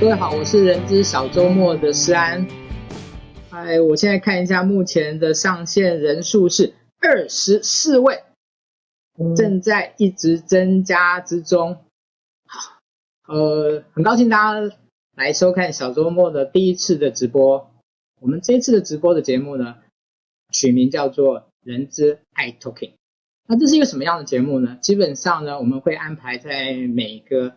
[0.00, 2.46] 各位好，我是人资小周末的施安。
[3.50, 8.22] 哎，我现在看一下目前的上线人数是二十四位，
[9.36, 11.78] 正在一直增加之中。
[12.46, 12.80] 好，
[13.26, 14.76] 呃，很高兴大家
[15.16, 17.68] 来收看小周末的第一次的直播。
[18.20, 19.78] 我们这一次的直播的节目呢，
[20.52, 22.92] 取名叫做“人资爱 Talking”。
[23.48, 24.78] 那这是一个什么样的节目呢？
[24.80, 27.56] 基本上呢，我们会安排在每个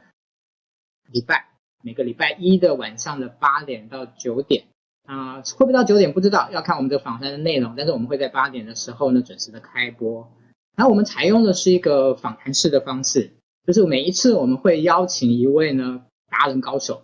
[1.11, 1.50] 礼拜，
[1.81, 4.65] 每个礼拜一的晚上的八点到九点。
[5.07, 7.73] 啊、会不会到九点不知道，要看我们这个访谈的内容。
[7.75, 10.31] 但是我们会在八点的时候呢，准时的开播。
[10.77, 13.31] 然后我们采用的是一个访谈式的方式，
[13.65, 17.03] 就是每一次我们会邀请一位呢达人高手，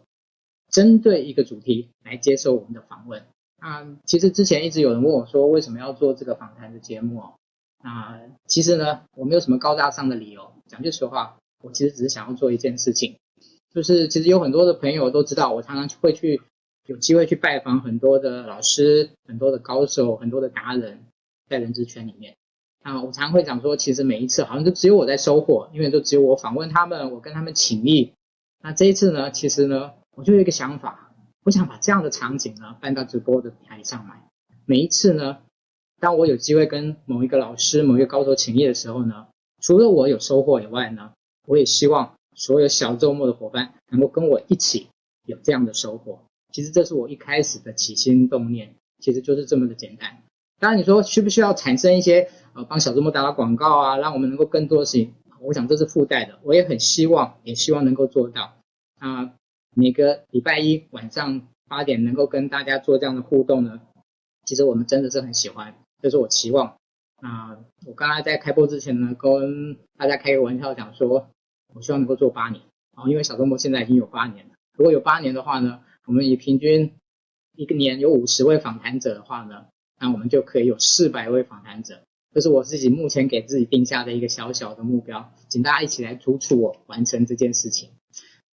[0.69, 3.23] 针对一个主题来接受我们的访问。
[3.59, 7.33] 啊、其实之前一直有人问我说，为什么要做这个访谈的节目哦？
[7.79, 10.53] 啊、其实呢，我没有什么高大上的理由。
[10.67, 13.17] 讲句实话，我其实只是想要做一件事情，
[13.73, 16.41] 就是其实有很多的朋友都知道，我常常会去
[16.85, 21.05] 有机会去拜访很多的老师、很多的高手、很多的达人，
[21.49, 22.35] 在人资圈里面。
[22.83, 28.13] 啊，我常会讲说，其实每一次好像就只有我在收获，因为都只有我访问他们，我跟他们请益。
[28.63, 31.11] 那这一次呢，其实呢，我就有一个想法，
[31.43, 34.23] 我想把这样的场景呢搬到直播的台上来。
[34.65, 35.37] 每一次呢。
[35.99, 39.25] 当我有机会跟某一个老师、某一个高手请益的时候呢，
[39.59, 41.13] 除了我有收获以外呢，
[41.47, 44.87] 我也希望所有小周末的伙伴能够跟我一起
[45.25, 46.19] 有这样的收获。
[46.53, 50.19] 其实这是我一开始的起心动念，其实就是这么的简单。
[50.59, 55.13] 当然你说需不需要产生一些呃帮小周末打打广告啊，让我们能够更多的事情？
[55.41, 56.39] 我想这是附带的。
[56.43, 58.53] 我也很希望，也希望能够做到。
[58.99, 59.31] 啊、呃，
[59.75, 63.81] 每个礼拜一晚上八点能够跟大家做这样的互动呢，
[64.45, 65.75] 其实我们真的是很喜欢。
[66.01, 66.75] 这是我期望。
[67.21, 71.27] 啊我刚才在开播之前呢，跟大家开个玩笑，讲说，
[71.77, 72.61] 我希望能够做八年
[72.95, 73.07] 啊。
[73.07, 74.55] 因为小周末现在已经有八年了。
[74.75, 76.91] 如果有八年的话呢，我们以平均
[77.55, 79.65] 一个年有五十位访谈者的话呢，
[79.99, 81.99] 那我们就可以有四百位访谈者。
[82.33, 87.89] 这是我自己目前给自己定下的一个小小的目标，请大家一起来督促我完成这件事情。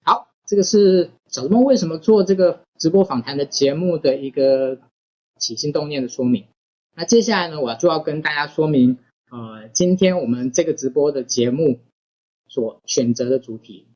[0.06, 4.80] 好，这个是小周末为什么做这个直播访谈的节目的一个
[5.38, 6.46] 起心动念的说明。
[6.96, 9.00] 那接下来呢，我就要跟大家说明，
[9.32, 11.80] 呃，今天我们这个直播的节目
[12.54, 13.88] 所选择的主题，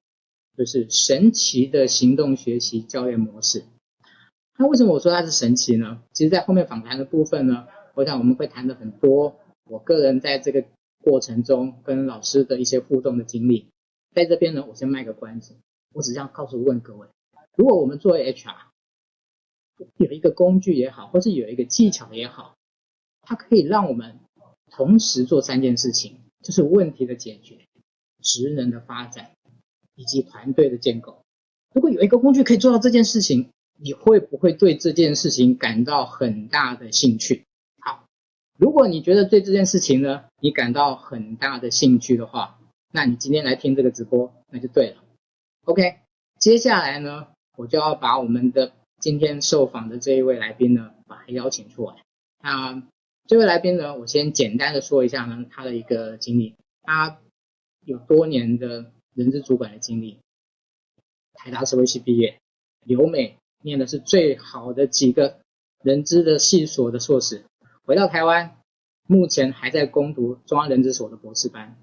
[0.58, 3.66] 就是神奇的行动学习教练模式。
[4.58, 6.02] 那为什么我说它是神奇呢？
[6.12, 10.66] 其实，在后面访谈的部分呢，我想我们会谈的很多，我个人在这个
[11.04, 13.68] 过程中跟老师的一些互动的经历。
[14.16, 15.56] 在这边呢，我先卖个关子，
[15.94, 17.08] 我只想告诉问各位，
[17.56, 18.56] 如果我们作为 HR，
[19.98, 22.56] 有一个工具也好，或是有一个技巧也好。
[23.22, 24.20] 它可以让我们
[24.72, 27.67] 同时做三件事情，就是问题的解决、
[28.22, 29.32] 职能的发展
[29.96, 31.22] 以及团队的建构。
[31.74, 37.46] 如果有一个工具可以做到这件事情，你会不会对这件事情感到很大的兴趣？
[37.80, 38.06] 好，
[38.58, 42.60] 如果你觉得对这件事情呢，你感到很大的兴趣的话，
[42.92, 45.04] 那你今天来听这个直播，那就对了。
[45.66, 45.98] OK，
[46.40, 51.96] 接下来呢，我就要把我们的今天受访的这一位来宾呢，把他邀请出来。
[52.42, 52.82] 那
[53.28, 56.56] 这位来宾呢，我先简单的说一下呢，他的一个经历。
[56.82, 57.20] 他
[57.88, 60.20] 有多年的人资主管的经历，
[61.34, 62.38] 台大社会系毕业，
[62.86, 65.40] 留美念的是最好的几个
[65.82, 67.46] 人资的系所的硕士，
[67.86, 68.58] 回到台湾，
[69.08, 71.78] 目前还在攻读中央人资所的博士班。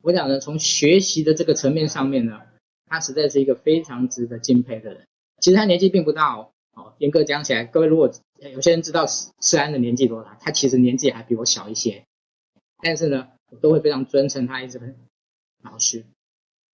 [0.00, 2.40] 我讲呢，从学习的这个层面上面呢，
[2.86, 5.08] 他实在是一个非常值得敬佩的人。
[5.40, 6.52] 其实他年纪并不大哦。
[6.98, 8.12] 严格讲起来，各位如果
[8.52, 12.04] 有些人知道施安的年纪多大，他其实年纪还比我小一些，
[12.80, 14.94] 但是呢，我都会非常尊称他一声
[15.62, 16.04] 老师。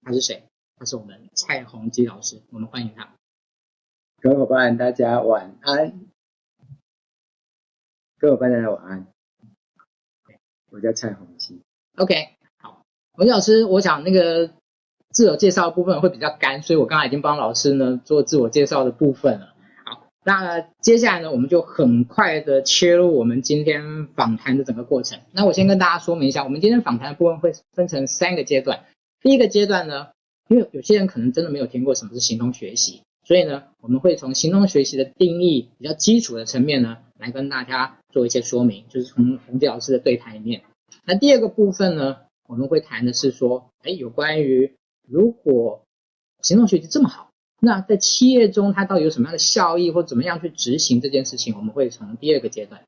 [0.03, 0.45] 他是谁？
[0.77, 3.15] 他是我们蔡宏基老师，我们欢迎他。
[4.21, 6.01] 各位伙伴，大家晚安。
[8.19, 9.07] 各位伙伴，大家晚安。
[10.71, 11.61] 我叫蔡宏基。
[11.97, 14.53] OK，好，宏基老师，我想那个
[15.11, 19.57] 自我介绍的部分会比较干，所以我刚才已经帮老师呢做自我介绍的部分了。
[20.29, 25.21] 那接下来呢，我们就很快的切入我们今天访谈的整个过程。
[25.33, 28.85] 那我先跟大家说明一下，我们今天访谈的部分会分成三个阶段。
[29.23, 30.09] 第一个阶段呢，
[30.49, 40.61] 因为有些人可能真的没有听过什么是行动学习，所以呢，我们会从行动学习的定义比较基础的层面呢，来跟大家做一些说明，就是从洪杰老师的对谈里面。
[41.07, 44.75] 那第二个部分呢，我们会谈的是说，哎，有关于
[45.09, 45.81] 如果
[46.43, 47.28] 行动学习这么好。
[47.61, 51.57] 那在企业中，它到底有什么样的效益，或怎么样去执行这件事情？
[51.57, 52.83] 我们会从第二个阶段。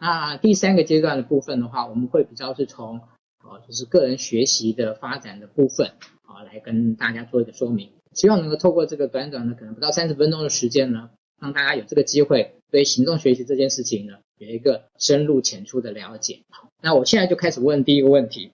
[0.00, 3.00] 那第三个阶段的部分的话，我们会比较是从
[3.42, 7.90] 呃，就是个人学习的发展的部分啊，来跟大家做一个说明。
[8.12, 16.40] 希望能够透过这个短短的可能不到三十分钟的时间呢，让大家有这个机会对行动学习这件事情呢有一个深入浅出的了解。
[16.50, 18.52] 好，那我现在就开始问第一个问题。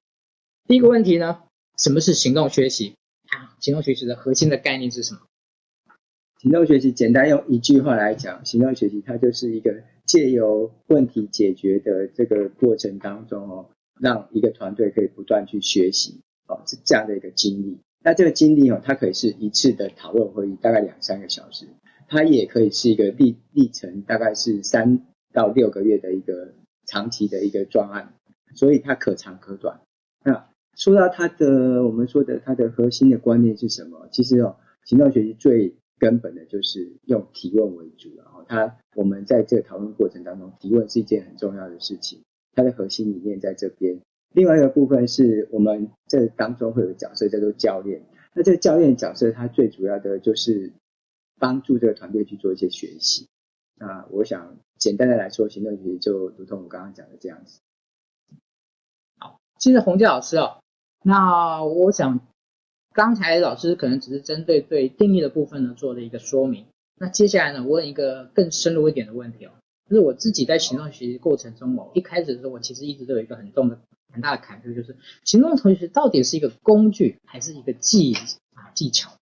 [0.69, 1.43] 第一个问题呢，
[1.77, 2.95] 什么是行动学习？
[3.29, 5.21] 啊，行动学习的核心的概念是什么？
[6.39, 17.79] 行动学习简单用一句话来讲，行动学习它就是一个借由问题解决的这个过程当中哦，让一个团队可以不断去学习哦，是这样的一个经历。
[18.05, 21.67] 那这个经历哦，它可以是一次的讨论会议，大概两三个小时；
[22.07, 25.01] 它也可以是一个历历程，大概是三
[25.33, 26.53] 到六个月的一个
[26.87, 28.13] 长期的一个专案，
[28.55, 29.81] 所以它可长可短。
[30.23, 30.47] 那
[30.77, 34.07] 说到它的，我们说的它的核心的观念是什么？
[34.13, 42.23] 其实哦，行动学习最根本的就是用提问为主，然后它我们在这个讨论过程当中，提问是一件很重要的事情，
[42.53, 43.99] 它的核心理念在这边。
[44.35, 48.03] 另外一个部分是我们这当中会有角色叫做教练，
[48.35, 50.73] 那这个教练角色它最主要的就是
[51.39, 53.27] 帮助这个团队去做一些学习。
[53.79, 57.61] 那我想简单的来说，行动学习就如同我刚刚讲的这样子。
[59.19, 60.59] 好，谢谢洪杰老师哦。
[61.03, 62.21] 那我想。
[62.97, 66.65] 刚才老师可能只是针对对定义的部分呢做了一个说明。
[66.99, 69.51] 那接下来呢，我问一个更深入一点的问题哦，
[69.91, 73.79] 就是我自己在行动学习过程中哦，一开始的时候我其实一直都有一个很重的、
[74.11, 78.15] 很大的坎坷，就是行动同学到底是一个工具还是一个技
[78.55, 79.13] 啊技巧？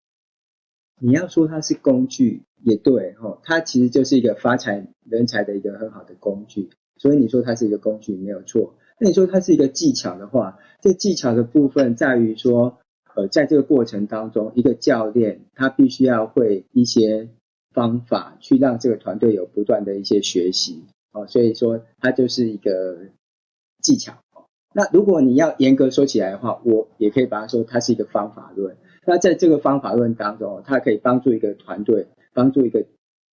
[1.01, 8.73] 你要说它是工具也对哈，它其实就是一个发财人才的一个很好的工具，所以你说它是一个工具没有错。
[9.01, 12.77] 那你说它是一个技巧的话，这技巧的部分在于说。
[13.15, 17.29] 呃，在这个过程当中，一个教练他必须要会一些
[17.73, 20.83] 方法，去让这个团队有不断的一些学习
[21.13, 21.25] 哦。
[21.25, 22.97] 所以说，它就是一个
[23.81, 24.11] 技巧。
[24.33, 28.75] 哦那如果你要严格说起来的话，我也可以把它说，它是一个方法论。
[29.05, 32.85] 那在这个方法论当中，它可以帮助一个团队、帮助一个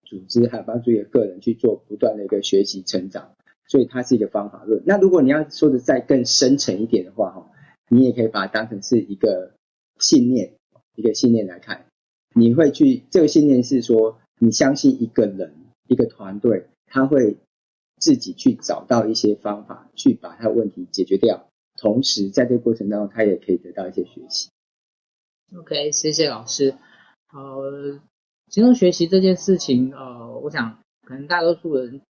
[0.04, 3.30] 组织，还有帮助一个个人去做不断的一个学习成长。
[3.66, 4.82] 所以它是一个方法论。
[4.84, 7.50] 那如果你要说的再更深层一点的话，哈，
[7.88, 9.52] 你也可以把它当成是一个。
[10.00, 10.54] 信念，
[10.96, 11.86] 一个信念来看，
[12.34, 15.54] 你会去这个信念是说，你相信一个人、
[15.86, 17.36] 一个团队，他会
[17.98, 21.46] 自己去找到一些方法，去把他的问题解决掉。
[21.76, 24.50] 同时，在这个过程当中，他也可以得到一些学习。
[25.56, 26.74] OK，谢谢老师。
[27.32, 28.00] 呃，
[28.48, 32.00] 行动学习这件事情，呃，我想可能大多数人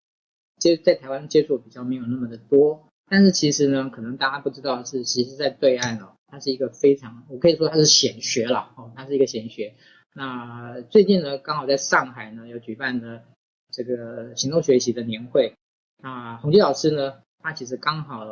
[0.57, 6.13] 接在台湾接触比较没有那么的多，但是其实呢，可能大家不知道的是，其实在对岸哦。
[6.27, 9.73] 它是一个非常，我可以说它是显学了哦，它是一个显学。
[10.13, 13.23] 那最近呢，刚好在上海呢有举办了
[13.69, 15.55] 这个行动学习的年会。
[16.01, 18.25] 那洪基老师呢，他其实刚好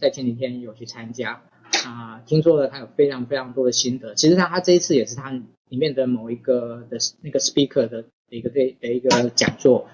[0.00, 1.42] 在前几天有去参加
[1.86, 4.16] 啊，听说了他有非常非常多的心得。
[4.16, 9.86] 其实他他这一次也是他里面的某一个的那个 speaker 的一个对的一个讲座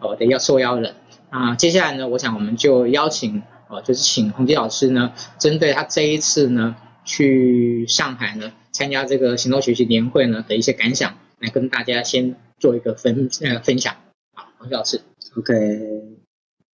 [0.00, 0.96] 哦的要受邀人
[1.30, 1.54] 啊。
[1.54, 3.44] 接下来呢，我想我们就邀请
[3.80, 6.76] 就是请洪基老师呢，针对他这一次呢。
[7.06, 13.96] 去上海呢，参加这个行动学习年会呢的一些感想，来跟大家先做一个分呃分享。
[14.32, 15.02] 好，洪基老师。
[15.36, 15.52] OK，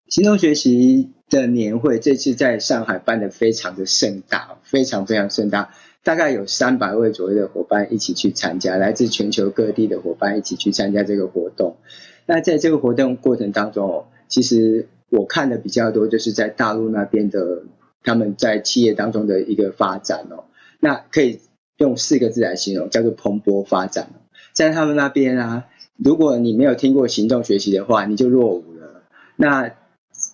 [0.06, 5.74] 行动学习的年会这次在上海办得非常的盛大，非常非常盛大，
[6.04, 11.78] 大概有三百位左右的伙伴一起去参加，来自全球各地的伙伴一起去参加这个活动。
[12.26, 17.64] 那在这个活动过程当中，其实我看的比较多，就是在大陆那边的。
[18.02, 20.44] 他们在企业当中的一个发展哦，
[20.80, 21.40] 那可以
[21.76, 24.08] 用四个字来形容，叫做蓬勃发展。
[24.54, 25.66] 在他们那边啊，
[25.98, 29.02] 如果你没有听过行动学习的话，你就落伍了。
[29.36, 29.72] 那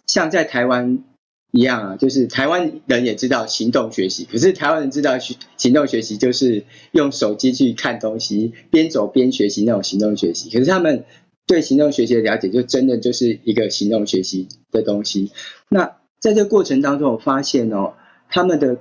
[0.07, 1.03] 像在台湾
[1.51, 10.51] 一样啊，就是台湾人也知道行动学习，可是台湾人知道行动学习就是用手机去看东西，边走边学习那种行动学习。
[10.51, 11.05] 可是他们
[11.47, 15.31] 对行动学习的了解，就真的就是一个行动学习的东西。
[15.69, 17.95] 那在这个过程当中，我发现哦，
[18.29, 18.79] 他们的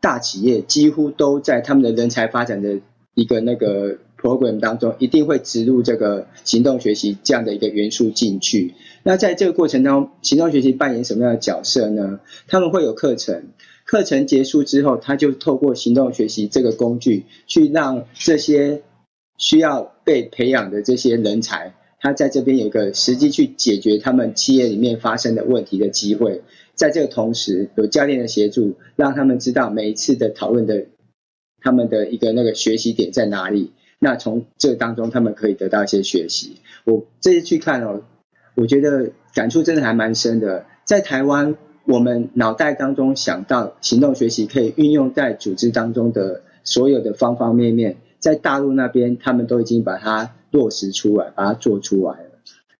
[0.00, 2.78] 大企业几乎都在他们的人才发展的
[3.14, 8.74] 一个那个 program 当中，一定会植入这个行动学习这样的一个元素进去。
[9.02, 12.20] 那在这个过程当中，行动学习扮演什么样的角色呢？
[12.46, 13.48] 他们会有课程，
[13.84, 18.82] 课程结束之后，他就透过行动学习这个工具，去让这些
[19.38, 26.42] 需要被培养的这些人才，他在这边有一个实际去解决他们企业里面发生的问题的机会。
[26.74, 30.86] 在这个同时，有教练的协助，让他们知道每一次的讨论的
[31.60, 33.72] 他们的一个那个学习点在哪里。
[33.98, 36.56] 那从这当中，他们可以得到一些学习。
[36.84, 38.02] 我这次去看哦，
[38.54, 40.66] 我觉得感触真的还蛮深的。
[40.84, 52.30] 在台湾，我们脑袋当中想到行动学习可以运用在组织当中的所有的方方面面，在大陆那边，他们都已经把它落实出来，把它做出来了。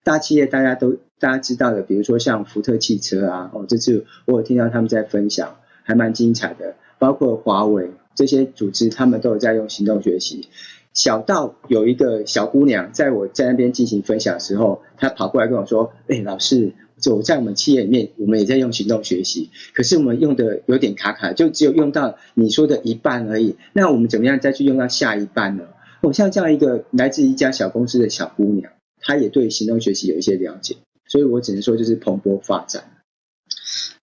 [0.03, 6.77] 大企业大家都大家知道的，比如说像福特汽车啊，哦，这次我有听到他们在分享，还蛮精彩的。
[6.99, 10.49] 包括华为这些组织，他们都有在用行动学习。
[10.95, 16.73] 小到有一个小姑娘，在我在那边进行分享的时候，她跑过来跟我说：“哎，老师，
[17.11, 23.57] 我在我们企业里面，我们也在用行动学习，可是我们用的有点卡卡，就只有用到你说的一半而已。
[23.75, 25.65] 那我们怎么样再去用到下一半呢？”
[26.07, 32.85] 我像这样一个来自一家小公司的小姑娘，她也对行动学习有一些了解，所以我只能说就是蓬勃发展。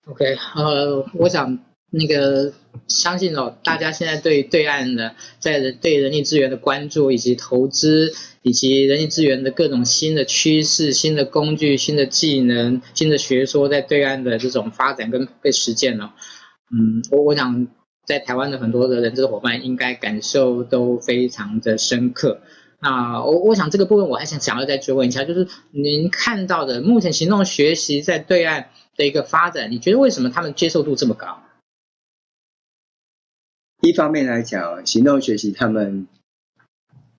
[0.05, 1.59] OK，呃，我想。
[1.95, 2.51] 那个
[2.87, 16.15] 相信哦，大家现在对对岸的在对人力资源的关注，以及投资，以及人力资源的各种新的趋势、新的工具、新的技能、新的学说，在对岸的这种发展跟被实践了。
[16.71, 17.67] 嗯，我我想
[18.05, 22.41] 在台湾的很多的人资伙伴应该感受都非常的深刻。
[22.79, 31.41] 那我我想这个部分我还想想要再追问一下，就是您看到的目前行动学习在对岸的一个发展，你觉得为什么他们接受度这么高？
[33.81, 36.07] 一方面来讲，行动学习他们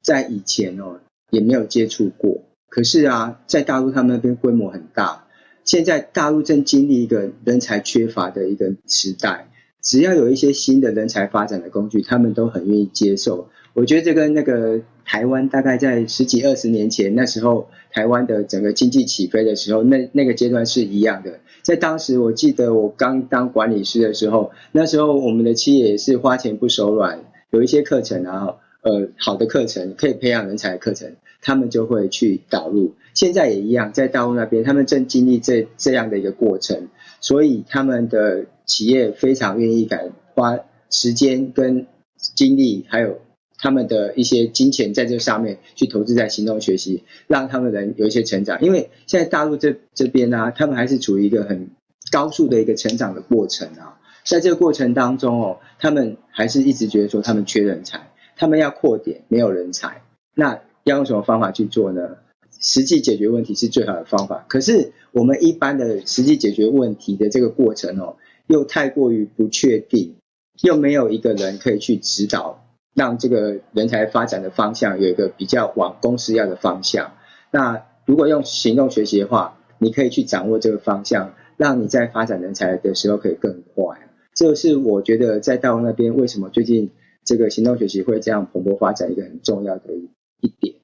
[0.02, 1.00] 在以前哦
[1.30, 5.26] 也没有接触过，可是啊，在大陆他们那边规模很大，
[5.64, 9.48] 现在大陆正经历一个人才缺乏的一个时代，
[9.84, 13.48] 只要有一些新的人才发展的工具，他们都很愿意接受。
[13.74, 21.40] 我觉得这跟那个台湾大概在十几二十年前那时候，台湾的整个经济起飞的时候，那那个阶段是一样的。
[21.62, 32.94] 在当时，我记得我刚当管理师的时候，那时候我们的企业也是花钱不手软，有一些课程啊，呃，好的课程可以培养人才的课程，他们就会去导入。
[33.12, 36.88] 现在也一样，在大陆那边，他们正经历这这样的一个过程，
[37.24, 40.58] 所以他们的企业非常愿意敢花
[40.90, 43.18] 时间跟精力，还有。
[43.56, 48.60] 他们的一些金钱在这上面去投资在行动学习，让他们人有一些成长。
[48.60, 51.70] 因为现在大陆这这边呢、啊，他们还是处于一个很
[52.12, 53.98] 高速的一个成长的过程啊。
[54.22, 60.02] 在这个过程当中哦，他们还是一直觉得说他们缺人才，他们要扩点，没有人才。
[60.34, 62.16] 那要用什么方法去做呢？
[62.61, 64.44] 实际解决问题是最好的方法。
[64.49, 70.16] 可是我们一般的实际解决问题的这个过程哦，又太过于不确定，
[70.62, 72.61] 又没有一个人可以去指导。
[72.94, 77.14] 让这个人才发展的方向有一个比较往公司要的方向。
[77.50, 83.99] 那如果用行动学习的话，你可以去掌握这个方向，让你在发展人才的时候可以更快。
[84.32, 86.92] 这是我觉得在大陆那边为什么最近
[87.25, 89.92] 这个行动学习会这样蓬勃发展一个很重要的
[90.40, 90.76] 一点。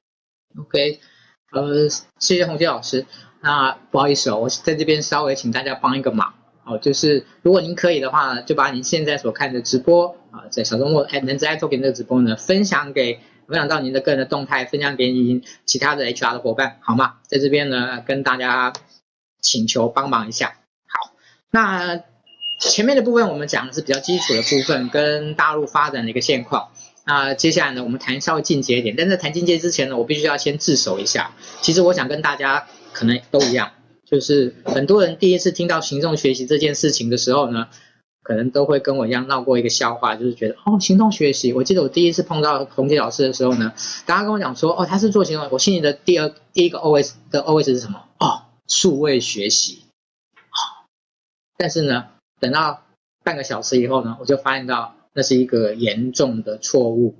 [0.59, 0.99] OK，
[1.51, 3.05] 呃，谢谢洪杰老师。
[3.41, 6.33] 那不好意思哦，我在这边稍微请大家帮一个忙。
[6.63, 17.15] 哦，就是如果您可以的话，就把您现在所看的直播啊，在小周末哎，人资 i Talking 这个直播呢，分享给分享到您的个人的动态，分享给您其他的 HR 的伙伴，好吗？
[17.23, 18.71] 在这边呢，跟大家
[19.41, 20.55] 请求帮忙一下。
[20.87, 21.11] 好，
[21.49, 22.01] 那
[22.59, 26.70] 前面的部分我们讲的是比较基础的部分，跟大陆发展的一个现况。
[27.05, 31.33] 那接下来呢，我们谈稍微进阶一点，但在谈进阶之前呢，我必须要先自首一下。
[31.61, 33.71] 其实我想跟大家可能都一样。
[34.05, 37.69] 就是很多人第一次听到行动学习这件事情的时候呢，
[38.23, 41.53] 可能都会跟我一样闹过一个笑话，就是觉得哦，行动学习。
[41.53, 43.73] 我记得我第一次碰到宏基老师的时候呢，
[44.05, 48.03] 大家跟我讲说哦，他是做行动，我心里的第二第一个 OS 的 OS 是什么？
[48.19, 49.85] 哦，数位学习。
[50.49, 50.85] 好，
[51.57, 52.07] 但是呢，
[52.41, 52.83] 等到
[53.23, 57.15] 半个小时以后呢，我就发现到那是一个严重的错误。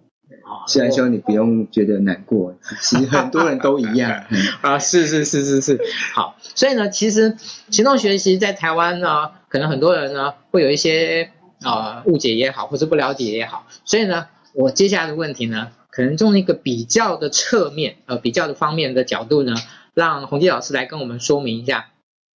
[0.68, 4.24] 虽然说你不用觉得难过，其实很多人都一样
[4.62, 5.80] 啊，是是是是是，
[6.14, 7.38] 好，所以呢，其实
[7.70, 11.32] 行动学习在台湾呢，可能很多人呢会有一些
[11.62, 19.54] 啊、呃、误解也好，或是不了解也好，所以呢，我接下来的问题呢，可能从一个比较的侧面呃比较的方面的角度呢，
[19.94, 21.91] 让洪基老师来跟我们说明一下。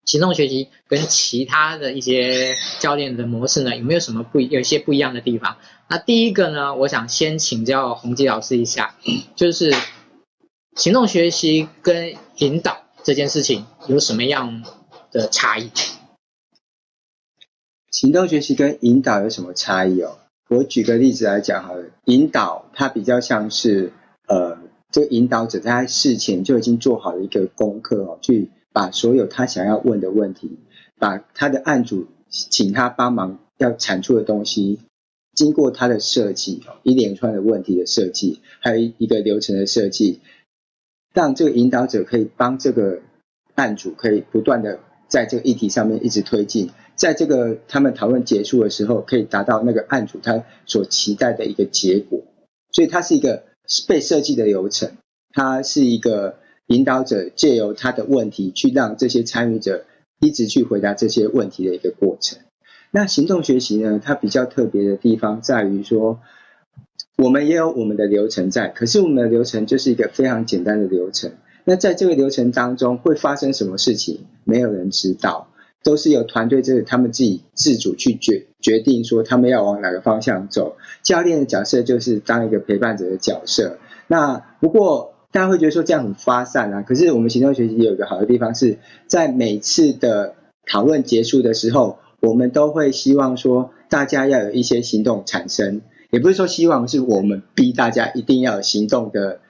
[0.05, 5.57] 行动学习跟其他的一些教练的模式呢，有没有什么不有一些不一样的地方？
[5.89, 8.95] 那第一个呢，我想先请教洪基老师一下，
[9.35, 9.75] 就是
[10.77, 14.63] 行动学习跟引导这件事情有什么样
[15.11, 15.71] 的差异？
[17.91, 20.19] 行动学习跟引导有什么差异哦？
[20.51, 23.93] 我举个例子来讲好了，引导它比较像是
[24.27, 24.59] 呃，
[24.91, 28.51] 这个引导者他在事前就已经做好了一个功课哦，去。
[28.75, 30.59] 把所有他想要问的问题，
[30.99, 34.81] 把他的案主请他帮忙要产出的东西，
[35.35, 40.21] 经过他的设计，一连串的问题的设计，还有一个流程的设计，
[41.15, 43.01] 让这个引导者可以帮这个
[43.55, 52.21] 案主可以不断的在这个议题上面一直推进，在这个他们讨论结束的时候，可以达到那个案主他所期待的一个结果。
[52.73, 53.45] 所以它是一个
[53.87, 54.97] 被设计的流程，
[55.33, 59.85] 它是一个引导者借由他的问题去让这些参与者
[60.21, 62.39] 一直去回答这些问题的一个过程。
[62.91, 66.21] 那行动学习呢，它比较特别的地方在于说，
[67.17, 71.33] 我们也有我们的流程在，可是我们的流程就是一个非常简单的流程。
[71.65, 75.49] 那在这个流程当中会发生什么事情，没有人知道，
[75.83, 80.77] 都是由团队这他们自己自主去决决定说他们要往哪个方向走。
[81.03, 83.79] 教练的角色就是当一个陪伴者的角色。
[84.07, 99.41] 那不过大家会觉得说这样很发散啊，可是我们行动学习有一个好的地方是在每次的讨论结束的时候，我们都会希望说大家要有一些行动产生，也不是说希望是我们逼大家一定要有行动的。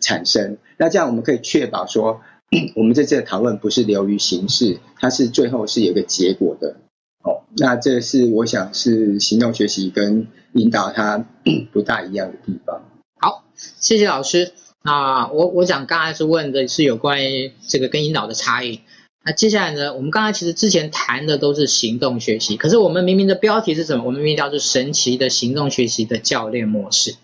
[0.00, 2.20] 产生，那这样我们可以确保说，
[2.74, 6.74] 我们这次的讨论不是流于形式，它是最后是有个结果的。
[7.22, 11.24] 哦，那这是我想是行动学习跟引导它
[11.72, 12.82] 不大一样的地方。
[13.20, 14.52] 好，谢谢老师。
[14.84, 18.82] 那我我想刚才是问的是有关于这个跟引导的差异。
[19.24, 24.04] 那接下来呢，我们刚才其实之前谈的都是行动学习，可是我们明明的标题是什么？
[24.04, 27.16] 我们明明叫做神奇的行动学习的教练模式。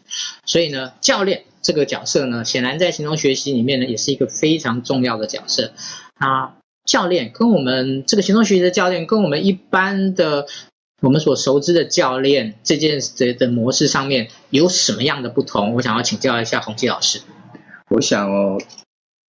[0.44, 1.44] 所以呢，教练。
[1.62, 5.72] 这个角色呢，显然在行动学习里面呢，也是一个非常重要的角色。
[6.14, 6.54] 啊，
[6.86, 10.46] 教练跟我们这个行动学习的教练，跟我们一般的
[11.02, 15.74] 我们所熟知的教练这件的的模式上面有什么样的不同？
[15.74, 17.20] 我想要请教一下宏基老师。
[17.90, 18.58] 我想哦，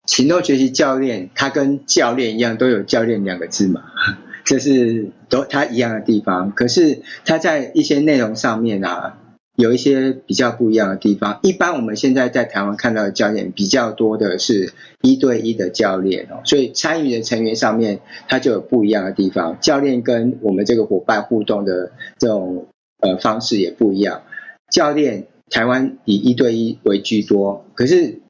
[0.05, 3.83] 行动学习教练他跟教练一样，都有教练两个字嘛，
[4.45, 6.51] 这是都他一样的地方。
[6.51, 9.17] 可是他在一些内容上面啊。
[9.57, 11.39] 有一些比较不一样的地方。
[11.43, 17.99] 一般我们现在在台湾看到的教练比较多的是一对一的教练哦，所以参与的成员上面
[18.29, 19.59] 他就有不一样的地方。
[19.59, 22.67] 教练跟我们这个伙伴互动的这种
[23.01, 24.23] 呃方式也不一样。
[24.71, 28.20] 教练台湾以一对一为居多，可是。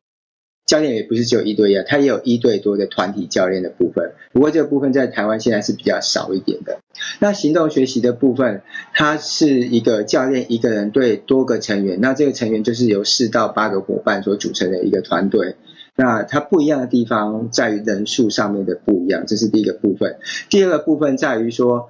[0.66, 4.14] 教练也不是只有一对一啊，他也有一对多的团体教练的部分。
[4.32, 6.80] 不过这个部分在台湾现在是比较少一点的。
[7.20, 8.62] 那行动学习的部分，
[8.94, 15.56] 它是一个教练一个人对多个成员，那这个成员就是由四到八个伙伴所组成的一个团队。
[15.96, 20.20] 那它不一样的地方在于人数上面的不一样，这是第一个部分。
[20.50, 21.90] 第二个部分在于说，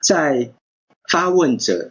[0.00, 0.52] 在
[1.10, 1.90] 发问者。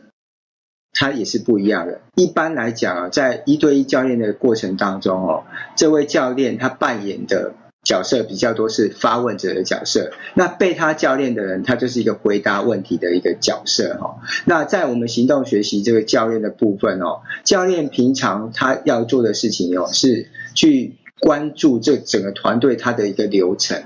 [0.99, 2.01] 他也是不一样的。
[2.15, 5.45] 一般来讲啊，在一对一教练的过程当中哦，
[5.77, 10.11] 这位教练他扮演的角色比较多是发问者的角色。
[10.33, 14.17] 那被他教练的人，他就是一个回答问题的一个角色哈。
[14.43, 23.81] 那在我们行动学习这个教练的部分哦，教练平常他要做的事情哦，是去关注这整个团队他的一个流程。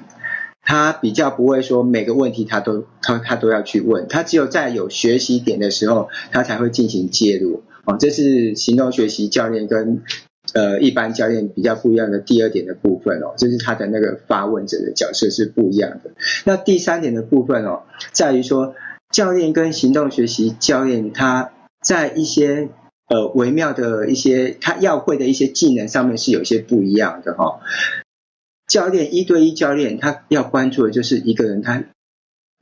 [0.63, 7.63] 他比较不会说每个问题他都他他都要去问，他只有在有学习点的时候，他才会进行介入。
[7.86, 10.02] 哦，这是行动学习教练跟
[10.54, 16.12] 呃一般教练比较不一样的第二点的部分哦，这是他的那个发问者的角色是不一样的。
[16.45, 18.73] 那第三点的部分哦，在于说
[19.12, 22.69] 教练跟行动学习教练他在一些
[23.10, 27.60] 呃微妙的一些他要会的一些技能上面是有些不一样的哈。
[28.67, 31.84] 教练一对一教练，他要关注的就是一个人他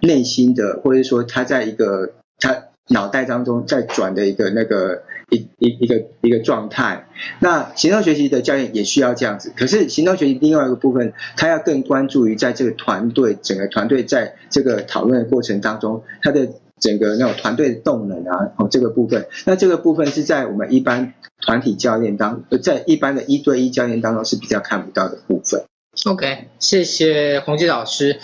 [0.01, 7.07] 内心的，或者说他在一个他脑袋当中在转的一个那个一一一个一个状态。
[7.39, 25.63] 那行动学习的教练也需要这样子，可是行动学习另外一个部分，他要更关注于在这个团队整个团队在这个讨论的过程当中，他的整个那种团队的动能啊，哦这个部分，那这个部分是在我们一般团体教练当，在一般的一对一教练当中是比较看不到的部分。
[26.05, 28.19] OK，谢谢宏基老师。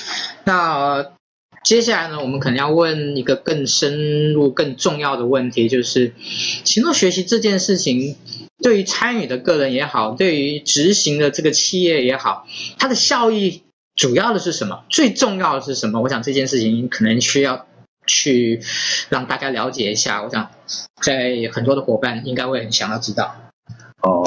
[0.45, 1.11] 那、
[1.63, 6.13] 接下来呢，我们可能要问一个更深入、更重要的问题，就是
[6.63, 8.15] 行动学习这件事情，
[8.63, 12.47] 对于参与的个人也好，对于执行的这个企业也好，
[12.79, 13.63] 它的效益
[13.95, 14.85] 主要的是什么？
[14.89, 16.01] 最重要的是什么？
[16.01, 17.67] 我想这件事情可能需要
[18.07, 18.61] 去
[19.09, 20.23] 让大家了解一下。
[20.23, 20.49] 我想，
[21.01, 23.35] 在很多的伙伴应该会很想要知道。
[24.01, 24.23] 哦。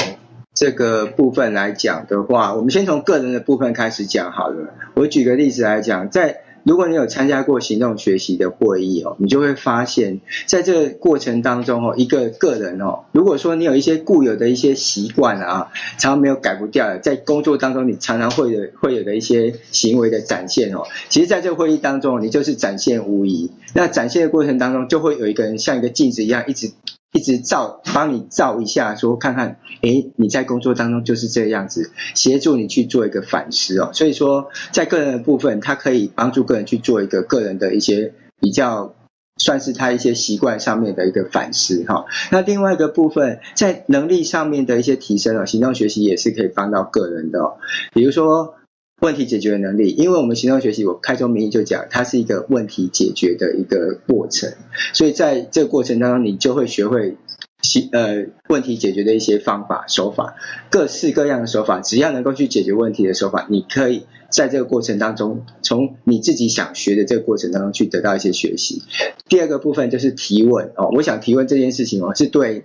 [0.61, 4.75] 这个部分来讲的话，我们先从个人的部分开始讲好了。
[4.93, 23.51] 我举个例子来讲，在如果你有参加过行动学习的会议哦，你就会发现，在这个过程当中哦，一个个人哦，如果说你有一些固有的一些习惯啊，常常没有改不掉的，在工作当中你常常会有会有的一些行为的展现哦，其实在这个会议当中，你就是展现无疑。
[23.73, 26.73] 那展现的过程当中，就会有一个人像一个镜子一样，一直。
[27.13, 33.91] 一直照，帮你照一下，说看看，诶，你在工作当中就是这样子，协助你去做一个反思哦。
[33.93, 38.95] 所以说，在个人的部分，它可以帮助个人去做一个个人的一些比较
[39.39, 42.05] 算是他一些习惯上面的一个反思哈。
[42.31, 47.57] 那另外一个部分，在能力上面的一些提升哦，行动学习也是可以帮到个人的哦。
[47.93, 48.55] 比如说
[49.01, 54.53] 问题解决能力，因为我们行动学习，我开宗明义就讲，它是一个问题解决的一个过程，
[54.93, 57.17] 所以在这个过程当中，你就会学会。
[57.63, 60.35] 其呃，问题解决的一些方法手法，
[60.71, 68.83] 各式各样的手法，只要能够去解决问题的手法，你可以在这个过程当中，从你自己想学的这个过程当中去得到一些学习。
[69.29, 72.65] 第二个部分就是提问哦，我想提问这件事情哦，是对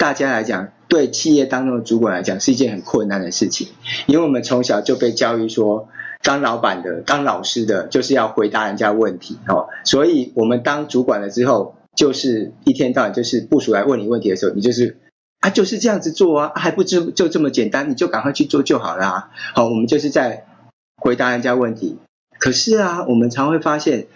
[0.00, 3.68] 大家来讲，对企业当中的主管来讲，是一件很困难的事情，
[4.06, 5.90] 因为我们从小就被教育说，
[6.22, 11.74] 当老板的、当老师的，就是要回答人家问题哦，所以我们当主管了之后。
[11.96, 14.96] 就是一天到晚就是部署来问你问题的时候，你就是
[15.40, 19.30] 啊就是这样子做啊，还不知就这么简单，你就赶快去做就好了啊。
[19.54, 20.46] 好，我们就是在
[20.96, 21.98] 回答人家问题。
[22.38, 24.06] 可是啊，我们常会发现，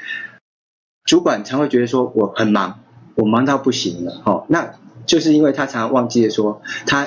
[1.05, 2.79] 主管常会觉得说我很忙，
[3.17, 4.23] 我忙到不行了。
[4.25, 7.07] 哦，那就是因为他常常忘记了说他。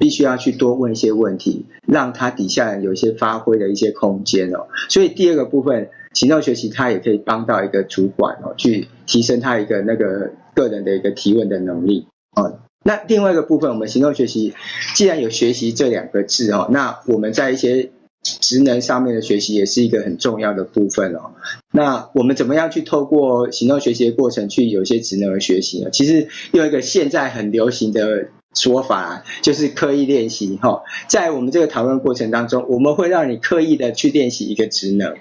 [0.00, 4.66] 必须要去多问一些问题，让他底下人有一些发挥的一些空间哦。
[4.88, 12.58] 所以第二个部分，行动学习它也可以帮到一个主管哦，去提升他一个那个个人的一个提问的能力哦。
[12.82, 14.54] 那另外一个部分，我们行动学习
[14.96, 17.90] 既然有学习这两个字哦，那我们在一些
[18.22, 21.30] 职能上面的学习也是一个很重要的部分哦。
[21.76, 25.90] 那我们怎么样去透过行动学习的过程去有一些职能的学习呢？
[25.92, 28.28] 其实用一个现在很流行的。
[28.58, 35.14] 说法就是刻意练习哈，在我们这个讨论过程当中，我们会让你刻意的去练习一个职能，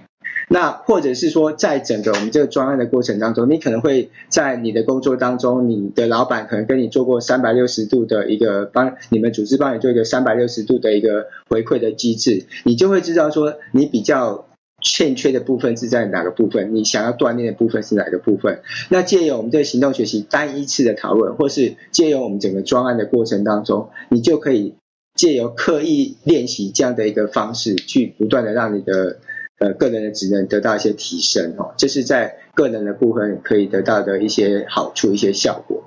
[0.47, 14.45] 那或者是说，在整个我们这个专案的过程当中，你可能会在你的工作当中，你的老板可能跟你做过三百六十度的一个帮你们组织帮你做一个三百六十度的一个回馈的机制，你就会知道说你比较。
[14.85, 16.75] 欠缺的部分是在哪个部分？
[16.75, 18.61] 你想要锻炼的部分是哪个部分？
[18.89, 24.75] 那借由我们这个行动学习单一次的讨论，或是借由我们整个专案的过程当中，你就可以
[25.15, 29.17] 借由刻意练习这样的一个方式，去不断的让你的
[29.59, 31.73] 呃个人的职能得到一些提升哦。
[31.77, 35.83] 这是在个人的部分可以得到的一些好处、一些效果。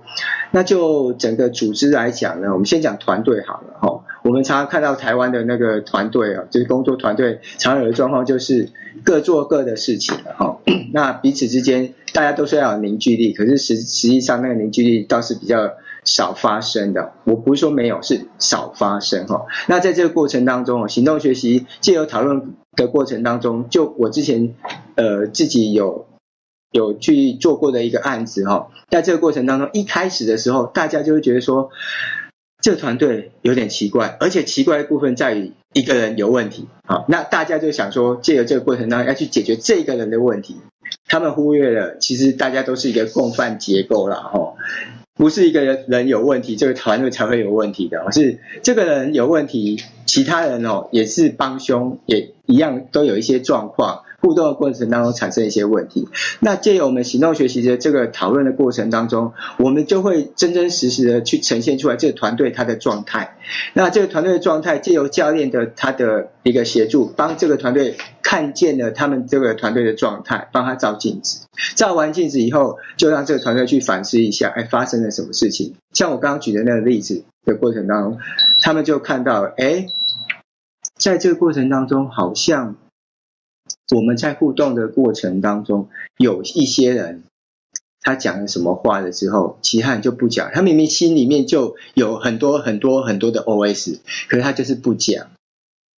[0.50, 3.87] 那就整个组织来讲呢，我们先讲团队好了哈。
[4.28, 8.68] 我们常常看到台湾的那个团队啊，就是工作团队常有的状况就是
[9.02, 10.58] 各做各的事情了哈。
[10.92, 15.70] 那彼此之间大家都说要有凝聚力，可是实实际上那个凝聚力倒是比较
[16.04, 17.14] 少发生的。
[17.24, 19.46] 我不是说没有，是少发生哈。
[19.66, 24.54] 那在这个过程当中，行动学习借由讨论的过程当中，就我之前
[24.96, 26.04] 呃自己有
[26.70, 31.70] 有去做过的一个案子哈，在这个过程当中，一开始的时候，大家就会觉得说。
[32.68, 36.68] 这个团队有点奇怪，而且奇怪的部分在于一个人有问题。
[36.84, 40.56] 好，那大家就想说，借由这个过程当中要去解决这个人的问题，
[41.06, 44.52] 他们忽略了，其实大家都是一个共犯结构啦，哈，
[45.14, 54.02] 不是一个人有问题，这个团队才会有问题的，是这个人有问题，其他人哦也是帮凶，也一样都有一些状况。
[54.20, 56.08] 互动的过程当中产生一些问题，
[56.40, 63.36] 那借由我们行动学习的这个讨论的过程当中，我们就会真真实实的去呈现出来这个团队他的状态。
[63.74, 71.46] 那这个团队的状态，借由教练的他的一个协助，帮这个团队看见了他们这个团队的状态，帮他照镜子。
[71.76, 75.74] 照完镜子以后，就让这个团队去反思一下，哎，发生了什么事情？
[75.92, 78.18] 像我刚刚举的那个例子的过程当中，
[78.60, 79.88] 他们就看到，哎，
[80.96, 82.76] 在这个过程当中，好像。
[83.94, 87.22] 我们在互动的过程当中，有一些人
[88.02, 90.50] 他讲了什么话了之后，其他人就不讲。
[90.52, 95.28] 他明明心里面就有很多很多很多的 OS，可是他就是不讲。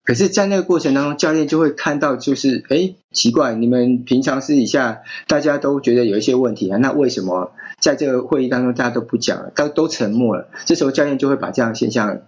[0.04, 10.48] 可是，在那个过程当中，教练就会看到，就是哎，奇怪，你们平常私底下大家都觉得有一些问题啊，那为什么在这个会议当中大家都不讲了，都都沉默了？
[10.64, 12.20] 这时候教练就会把这样的现象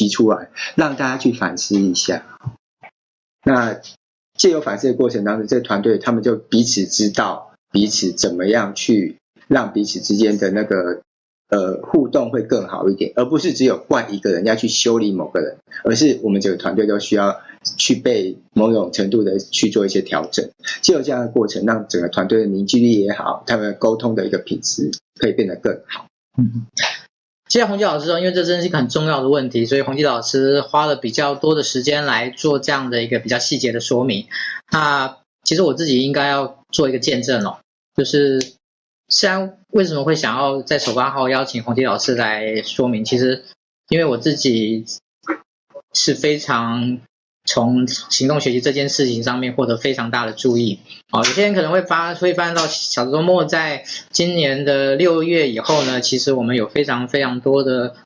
[0.00, 2.24] 提出来，让大家去反思一下。
[3.44, 3.80] 那。
[4.38, 11.02] 借由反思的过程当中，这个团队他们就彼此知道彼此怎么样去让彼此之间的那个
[11.50, 17.38] 呃互动会更好一点，而不是只有怪一个人要去修理某个人，而是我们整个团队都需要
[17.76, 20.48] 去被某种程度的去做一些调整。
[20.80, 26.06] 借由这样的过程，让整个团队的凝聚力也好，他们沟通的一个品质可以变得更好。
[26.38, 26.64] 嗯。
[27.50, 34.28] 谢谢宏基老师，因为这真是一个很重要的问题，所以宏基老师花了比较多的时间来做这样的一个比较细节的说明。
[34.70, 37.58] 那其实我自己应该要做一个见证哦，
[37.96, 38.52] 就是
[39.08, 43.44] 虽然为什么会想要在首发号邀请宏基老师来说明，其实
[43.88, 44.84] 因为我自己
[45.92, 47.00] 是非常
[47.44, 50.78] 从行动学习这件事情上面获得非常大的注意。
[51.10, 57.96] 哦，有些人可能会发会发现到小周末在今年的六月以后呢，其实我们有非常非常多的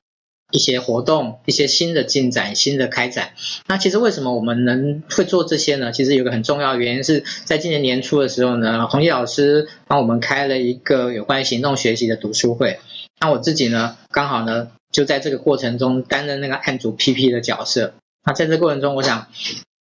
[0.50, 3.32] 一些活动、一些新的进展、新的开展。
[3.66, 5.90] 那其实为什么我们能会做这些呢？
[5.92, 12.78] 其实有个很重要的原因是在今年年初的时候呢，红叶老师帮我们开了一个有关行动学习的读书会。
[13.20, 17.94] 那我自己呢，刚好呢就在这个过程中担任那个案主 PP 的角色。
[18.24, 19.26] 那在这过程中，我想。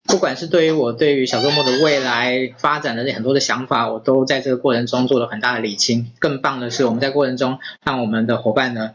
[0.05, 6.11] 不管是对于我对于小周末的未来发展的很多的想法，我都在这个过程中做了很大的理清。
[6.19, 8.91] 更棒的是，我们在过程中让我们的伙伴呢，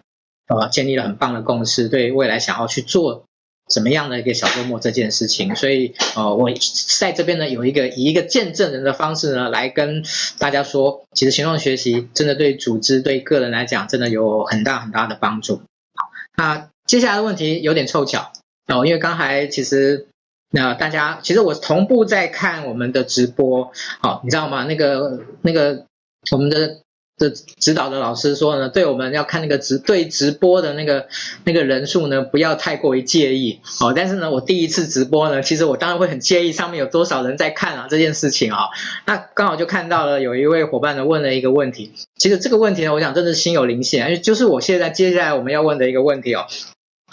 [0.48, 3.24] 呃，建立了很棒的共识，对未来想要去做
[3.68, 5.56] 怎么样的一个小周末这件事情。
[5.56, 6.50] 所以，呃，我
[6.98, 10.04] 在这边呢，有一个以一个见证人的方式呢，来跟
[10.38, 15.62] 大家说，其实行动学习真的对组织对个人来讲，真的有很大很大的帮助。
[15.94, 18.30] 好，那接下来的问题有点凑巧
[18.68, 20.06] 哦，因为刚才其实。
[20.50, 24.64] 那大家其实我同步在看我们的直播，好，你知道吗？
[24.64, 25.84] 那个那个
[26.32, 26.78] 我们的
[27.18, 31.08] 的指导的老师说呢，对我们要看那个直对直播的那个
[31.44, 38.68] 那个人数呢，不要太过于介意，好，但是呢，我第一次直播呢，其实我当然会很介意上面有多少人在看啊这件事情啊。
[39.04, 46.46] 那刚好就看到了有一位伙伴呢问了一个问题，其实这个问题呢，我想真的是心有灵犀，因为就是我现在接下来我们要问的一个问题哦。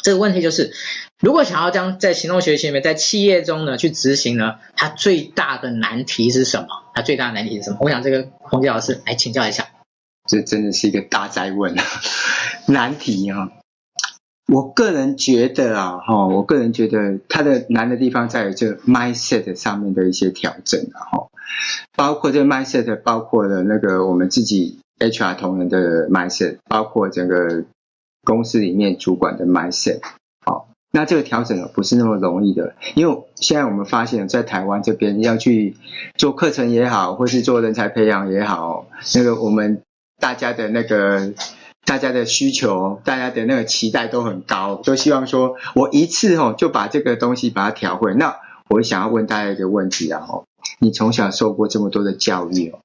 [0.04, 0.72] 这个问题就是，
[1.22, 6.68] 如果想要将在行动学习里面，在企业中呢去执行呢，它最大的难题是什么？
[6.94, 7.78] 它最大的难题是什么？
[7.82, 9.68] 我想这个洪杰老师来请教一下。
[10.28, 11.84] 这真的是一个大哉问啊，
[12.68, 13.52] 难题啊！
[14.52, 21.28] 我个人觉得啊，哈，我个人觉得它的难的地方在于这 mindset 上面的一些调整啊，哈，
[21.96, 27.64] 包括这个 mindset，包括了那个我们自己 HR 同仁的 mindset，包括整个。
[28.28, 30.00] 公司里面主管的 mindset，
[30.96, 35.76] 那这个调整不是那么容易的，因为现在我们发现，在台湾这边要去
[36.16, 39.82] 做课程也好，或是做人才培养也好，那个我们
[40.22, 41.34] 大家的那个
[41.84, 48.14] 大家的需求，大家的那个期待都很高，都希望说我一次哦就把这个东西把它调回。
[48.14, 48.38] 那
[48.70, 50.46] 我想要问大家一个问题啊，哦，
[50.80, 52.80] 你从小受过这么多的教育哦？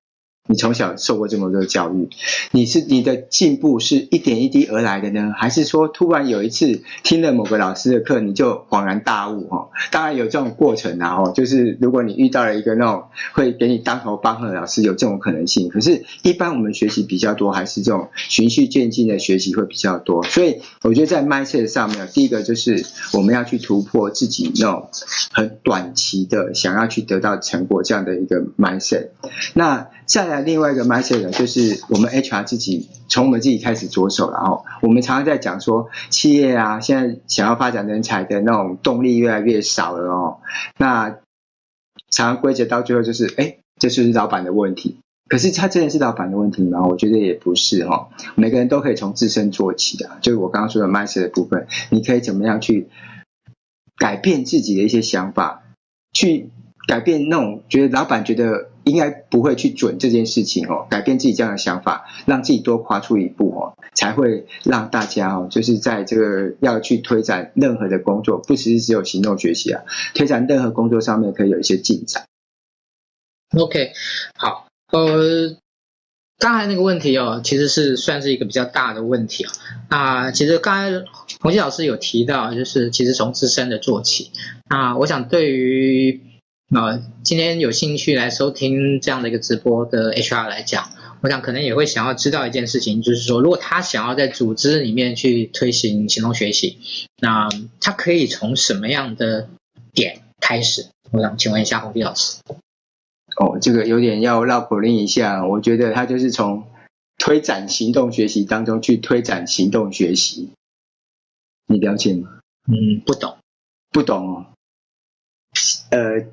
[0.46, 2.08] 你从小受过这么多教育，
[2.50, 9.46] 你是你的进步是一点一滴而来的呢，还是说突然有一次听了某个老师的课，你就恍然大悟？
[9.48, 15.68] 哈，当然有这种过程啊，哦，就是如果你遇到了一个那种会给你当头棒喝的老师，有这种可能性。
[15.68, 20.24] 可是，一般我们学习比较多，还是这种循序渐进的学习会比较多。
[20.24, 24.88] 所以，我觉得在 mindset 上面，第一个就是我们要去突破自己那种
[25.32, 29.10] 很短期的想要去得到成果这样的一个 mindset。
[29.54, 40.38] 那再来另外一个 mindset 就是我们 HR 自己从我们自己开始着手，然后我们常常在讲说，企业啊，现在想要发展人才的那种动力越来越少了哦。
[40.76, 41.10] 那
[42.10, 44.98] 常常归结到最后就是，哎，这就是老板的问题。
[45.28, 46.84] 可是他真的是老板的问题吗？
[46.88, 48.08] 我觉得也不是哈。
[48.34, 52.88] 每个人都可以从自身做起的，就是我刚刚说的 mindset 的部分，你可以怎么样去
[53.96, 55.62] 改变自己的一些想法，
[56.12, 56.50] 去
[56.88, 58.69] 改变那种觉得老板觉得。
[58.84, 69.82] 应该不会去准这件事情哦，改变自己这样的想法，让自己多跨出一步哦，才会让大家哦，就是在这个要去推展任何的工作，不只是只有行动学习啊，
[70.14, 72.24] 推展任何工作上面可以有一些进展。
[73.56, 73.92] OK，
[74.36, 75.56] 好，呃，
[76.38, 79.52] 刚才那个问题哦，其实是算是一个比较大的问题啊。
[79.90, 81.04] 那其实刚才
[81.40, 84.30] 洪熙老师有提到，就是其实从自身的做起。
[84.68, 86.22] 那我想对于。
[86.72, 96.78] 那今天有兴趣来收听这样的一个直播的 HR 来讲，我想可能也会想要知道一件事情，就是说，如果他想要在组织里面去推行行动学习，
[97.18, 97.48] 那
[97.80, 99.48] 他可以从什么样的
[99.92, 100.86] 点开始？
[101.10, 102.38] 我想请问一下洪迪老师。
[103.34, 106.68] 哦，这个有点要绕口令一下，我觉得他就是从
[107.18, 110.50] 推展行动学习当中去推展行动学习，
[111.66, 112.38] 你了解吗？
[112.68, 113.38] 嗯，不懂，
[113.90, 114.46] 不懂哦，
[115.90, 116.26] 呃。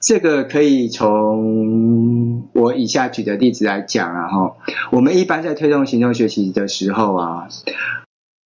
[0.00, 4.56] 这个可以从我以下举的例子来讲啊，哈，
[4.90, 7.48] 我们一般在推动行动学习的时候啊，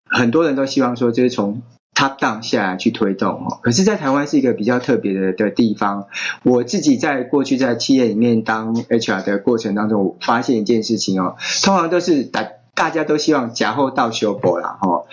[0.08, 1.60] 很多人都希望说，就是从
[1.94, 3.60] top down 下去推动哦。
[3.62, 6.06] 可是，在台湾是一个比较特别的的地方。
[6.42, 15.04] 我自己在过去在企业里面当 HR 的过程当中，我发现一件事情哦，通常都是大大家都希望假后到修补啦，哈。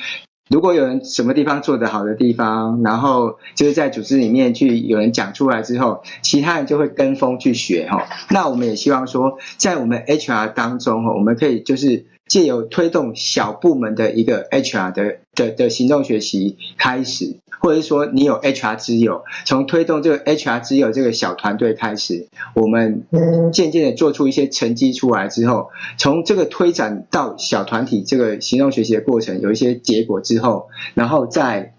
[0.50, 8.08] 如果有人什么地方做得好的地方，然后就是在组织里面去有人讲出来之后，其他人就会跟风去学哈。
[8.32, 23.06] 那我们也希望说，在我们 HR 当中哈，我们可以就是借由推动小部门的一个 HR 的的的行动学习开始，或者是说你有 HR 之友，从推动这个 HR 之友这个小团队开始，我们
[23.54, 31.76] 渐渐的做出一些成绩出来之后，从这个推展到小团体这个行动学习的过程有一些结果之后，然后再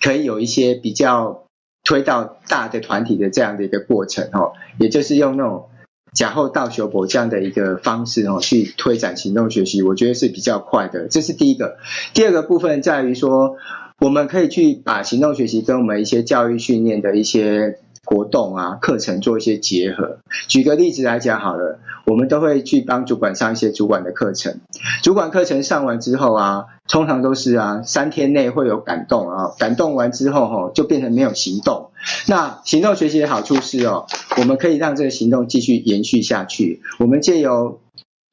[0.00, 1.44] 可以有一些比较
[1.84, 5.68] 推到大的团体的这样的一个过程哦，也就是用那种。
[6.12, 11.08] 假后到修博这样的一个方式哦，去推展行动学习，我觉得是比较快的。
[11.08, 11.76] 这是第一个。
[12.14, 13.56] 第二个部分在于说，
[14.00, 20.18] 我们可以去把行动学习跟我们一些教育训练的一些活动啊、课程做一些结合。
[20.46, 24.60] 举个例子来讲好了，我们都会去帮主管上一些主管的课程。
[25.02, 31.90] 主管课程上完之后啊，通常都是啊，三天内会有感动啊，感动完之后吼，就变成没有行动。
[32.26, 34.06] 那行动学习的好处是哦，
[34.38, 36.80] 我们可以让这个行动继续延续下去。
[36.98, 37.80] 我们借由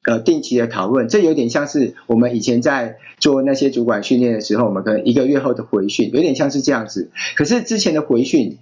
[0.06, 7.10] 呃定期的讨论，这有点像是我们以前在做那些主管训练的时候，我们可能一个月后的回训，有点像是这样子。
[7.36, 8.58] 可是之前的回训。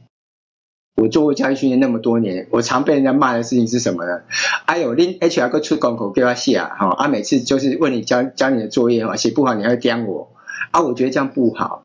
[0.96, 4.22] 我做过教育训练那么多年，我常被人家骂的事情是什么呢？
[4.64, 10.30] 哎呦，你 HR 个出公口给他写啊，哈啊，每次就是问你交交你的作业哈，写不好你还会刁我
[10.70, 11.83] 啊，我觉得这样不好。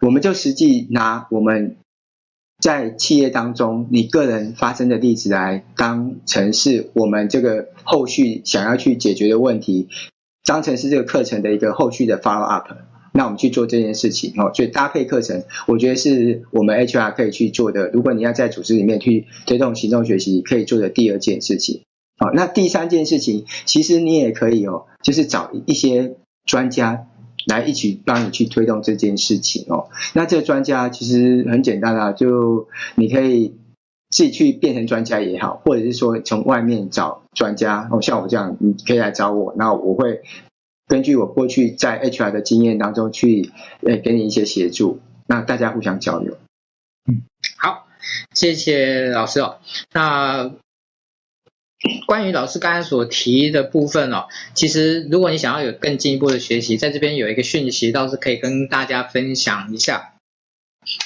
[0.00, 1.76] 我们就实际拿我们
[2.62, 9.88] 在企业当中你个人发生的例子来当成是我们这个后续想要去解决的问题，
[10.44, 12.68] 当成是这个课程的一个后续的 follow up。
[13.12, 17.88] 那我们去做这件事情哦，所以搭配课程，我觉得是我们 HR 可以去做的。
[17.88, 21.82] 如果你要在组织里面去推动行动学习，可以做的第二件事情。
[22.18, 27.06] 好，那第三件事情，其实你也可以哦，就是找一些专家
[27.46, 29.88] 来一起帮你去推动这件事情哦。
[30.14, 33.56] 那这个专家其实很简单啊，就你可以
[34.10, 40.20] 自己去变成专家也好，或者是说从外面找专家哦，像我这样，你可以来找我，那我会。
[40.90, 43.52] 根据我过去在 HR 的经验当中去，
[43.86, 44.98] 呃，给你一些协助，
[45.28, 46.36] 那大家互相交流。
[47.08, 47.22] 嗯，
[47.56, 47.86] 好，
[48.34, 49.60] 谢谢老师哦。
[49.92, 50.50] 那
[52.08, 60.14] 关于老师刚才所提的部分哦，其实如果你想要有更进一步的学习，在这边有一个讯息倒是可以跟大家分享一下，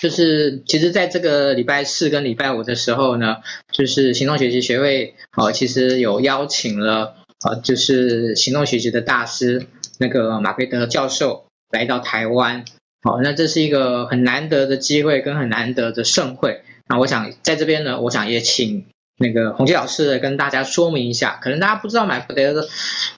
[0.00, 7.16] 就是其实在这个礼拜四跟礼拜五的时候呢，就是行动学习学会哦，其实有邀请了。
[7.44, 9.66] 啊，就是行动学习的大师
[9.98, 12.64] 那个马奎德教授来到台湾，
[13.02, 16.62] 好，那这是一个很难得的机会跟很难得的盛会。
[16.88, 18.86] 那我想在这边呢，我想也请
[19.18, 22.66] 那个洪基老师跟大家说明一下，可能大家不知道马奎德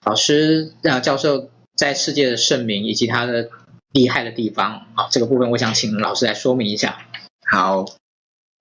[0.04, 3.48] 老师啊教授在世界的盛名以及他的
[3.92, 6.98] 厉害的地方，啊，这个部分我想请老师来说明一下。
[7.48, 7.84] 好，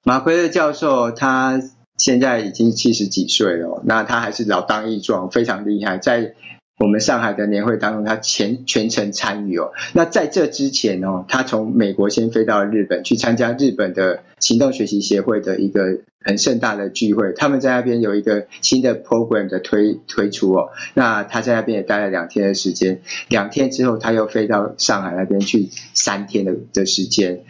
[0.04, 1.60] 马奎德教授他。
[1.98, 5.98] 现在已经七十几岁了，那他还是老当益壮，非常厉害。
[5.98, 6.36] 在
[6.78, 9.72] 我们上海的年会当中，他全全程参与哦。
[9.94, 20.72] 那在这之前哦，他从美国先飞到日本去参加日本的行动学习协会的一个很盛大的聚会，他们在那边有一个新的 program 的推推出哦。
[20.96, 27.46] 那他在那边也待了两天的时间，两天之后他又飞到上海那边去三天的的时间。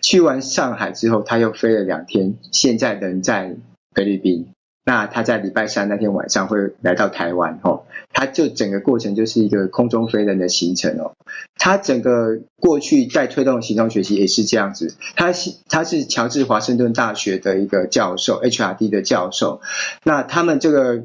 [0.00, 3.56] 去完上海之后，他又飞了两天，现在人在。
[3.94, 4.48] 菲律宾，
[4.84, 11.12] 那他在礼拜三那天晚上会来到台湾哦，他就整个过程就是一个空中飞人的行程哦。
[11.56, 19.60] 他整个过去在推动行动学习也是这样子，他是他是乔治华盛顿大学的一个教授，HRD 的教授，
[20.02, 21.04] 那他们这个。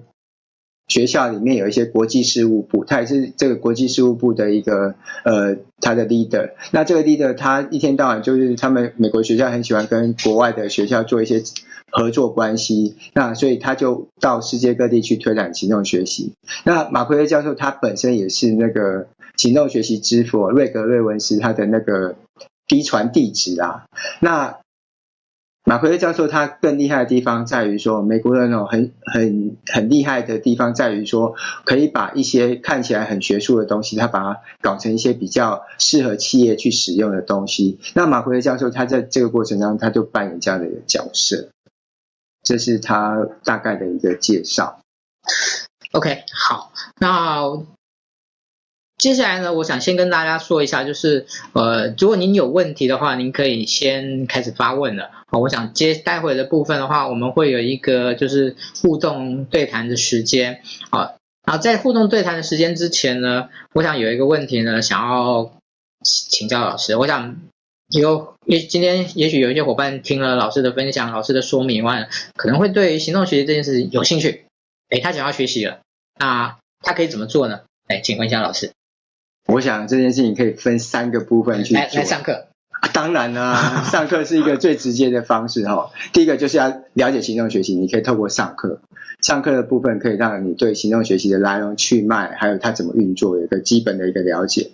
[0.92, 6.54] 学校里面有一些国际事务部，他也是这个国际事务部的一个呃，他的 leader。
[6.72, 11.44] 那这个 leader 他一天到晚就是他们美国学校很喜欢跟国外的学校做一些
[11.92, 16.34] 合作关系，那所以他就到世界各地去推展行动学习。
[16.64, 22.16] 那马奎德教授他本身也是那个行动学习之父瑞格瑞文斯他的那个
[22.68, 23.86] 嫡传弟子啊，
[24.20, 24.58] 那。
[25.66, 37.78] 马奎德教授他更厉害的地方在于说，美国人哦很很很厉害的地方在于说，可以把一些看起来很学术的东西，他把它搞成一些比较适合企业去使用的东西。
[37.94, 41.50] 那马奎德教授他在这个过程当中，他就扮演这样的一个角色。
[42.44, 44.82] 这是他大概的一个介绍。
[45.92, 47.64] OK，好，那。
[48.98, 55.10] 接下来呢，我想先跟大家说一下，就是呃，如果您有问题的话，您可以先开始发问了。
[55.28, 60.62] 好，我想接待会的部分的话，我们会有一个就是互动对谈的时间。
[60.92, 61.16] 好，
[61.46, 65.54] 然后在互动对谈的时间之前呢，我想有一个问题呢，想要
[66.04, 66.98] 请教老师。
[66.98, 67.38] 我想
[67.90, 74.46] 有，也今天也许有一些伙伴听了老师的分享、老师的说明完，可能会对行动学习这件事有兴趣。
[74.90, 75.80] 哎，他想要学习了，
[76.20, 77.62] 那他可以怎么做呢？
[77.88, 78.72] 哎，请问一下老师。
[79.48, 81.74] 我想这件事情可以分三个部分去。
[81.74, 82.46] 来来上课。
[82.94, 85.92] 当然啦、 啊，上课是一个最直接的方式哈。
[86.14, 88.82] 第一个就是要了解行动学习，你可以透过上课，
[89.22, 94.70] 上课的部分可以让你对行动学习的来龙去脉，还有它怎么运作有一个基本的一个了解。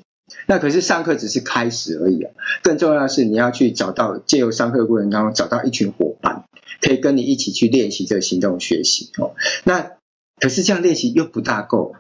[0.47, 2.31] 那可是上课只是开始而已啊，
[2.63, 6.45] 更重要的是你要去找到借由上课过程当中找到一群伙伴，
[6.81, 9.35] 可以跟你一起去练习这个行动学习哦。
[9.63, 9.91] 那
[10.39, 11.95] 可是这样练习又不大够。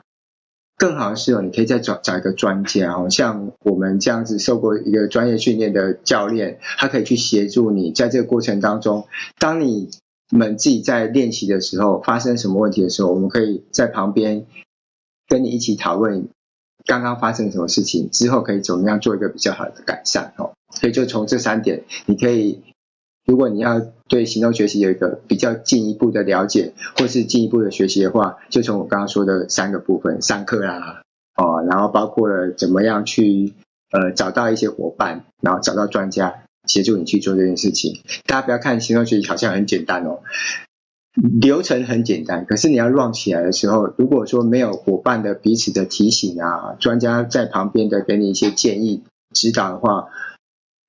[0.77, 9.07] 更好的是哦，你可以再找找一个专家哦，像我们这样子受过一个专业训练的教练，他可以去协助你在这个过程当中，
[9.39, 9.89] 当你
[10.31, 14.45] 们自己在练习的时候发生什么问题的时候，我们可以在旁边
[15.29, 16.27] 跟你一起讨论
[16.85, 20.51] 刚刚发生什么事情，之后可以怎么样做一个比较好的改善哦。
[20.71, 22.61] 所以就从这三点，你可以。
[23.27, 31.01] 如果你要对行动学习有一个比较进一步的了解，或是进一步的学习的话，就从我刚刚说的三个部分：上课啦，
[31.35, 33.55] 哦，然后包括了怎么样去
[33.91, 37.99] 呃找到一些伙伴，然后找到专家协助你去做这件事情。
[38.27, 40.19] 大家不要看行动学习好像很简单哦，
[41.15, 49.03] 流程很简单，可是你要 run 起来的时候，如果说没有伙伴的彼此的提醒啊，专家在旁边的给你一些建议
[49.33, 50.09] 指导的话。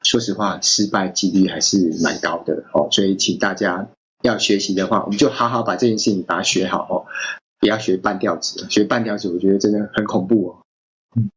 [0.03, 3.89] 说实话，失败几率还是蛮高的哦，所以请大家
[4.23, 7.07] 要学习的话，我们就好好把这件事情把它学好哦，
[7.59, 10.59] 不要学半吊子，学半吊子我觉得真的很恐怖哦。
[11.17, 11.31] 嗯，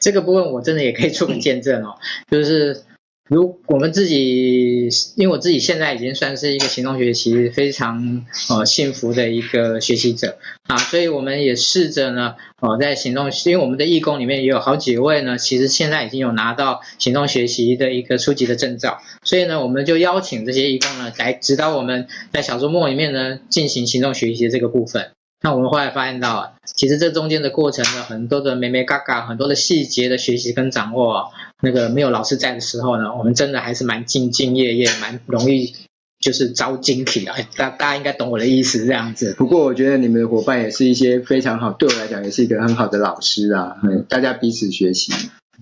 [0.00, 2.82] 这个部分我真的也可以做个见证哦，就是。
[3.30, 25.12] 如我们自己，因为我自己现在已经算是一个行动学习非常呃幸福的一个学习者啊，所以我们也试着呢，呃，在行动，因为我们的义工里面也有好几位呢，其实现在已经有拿到行动学习的一个初级的证照，所以呢，我们就邀请这些义工呢来指导我们在小周末里面呢进行行动学习这个部分。
[25.42, 31.32] 那我们后来发现到，其实这中间的过程呢，很多的眉眉嘎嘎，很多的细节的学习跟掌握，
[31.62, 35.74] 那个没有老师在的时候呢，我们真的还是蛮兢兢业业，蛮容易
[36.20, 37.32] 就是招精疲的。
[37.56, 39.34] 大大家应该懂我的意思，这样子。
[39.38, 43.76] 不过我觉得你们的伙伴也是一些非常好，对我来讲也是一个很好的老师啊。
[43.82, 45.14] 嗯，大家彼此学习。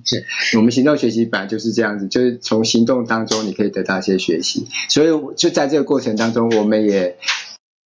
[0.04, 7.16] 是我们行动学习本来就是这样子，就是从行动当中你可以得到一些学习，所以就在这个过程当中，我们也。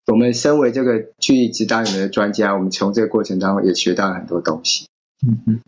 [0.06, 4.86] 我们身为这个去指导你们的专家，我们从这个过程当中也学到了很多东西。
[5.24, 5.60] 嗯嗯，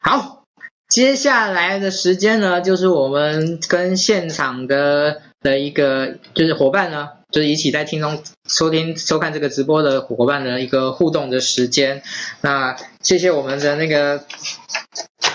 [0.00, 0.44] 好，
[0.88, 12.02] 接下来的时间呢，就是我们跟现场的的一个就是伙伴呢，就是一起在听中收听收看这个直播的伙伴的一个互动的时间。
[12.40, 14.24] 那谢谢我们的那个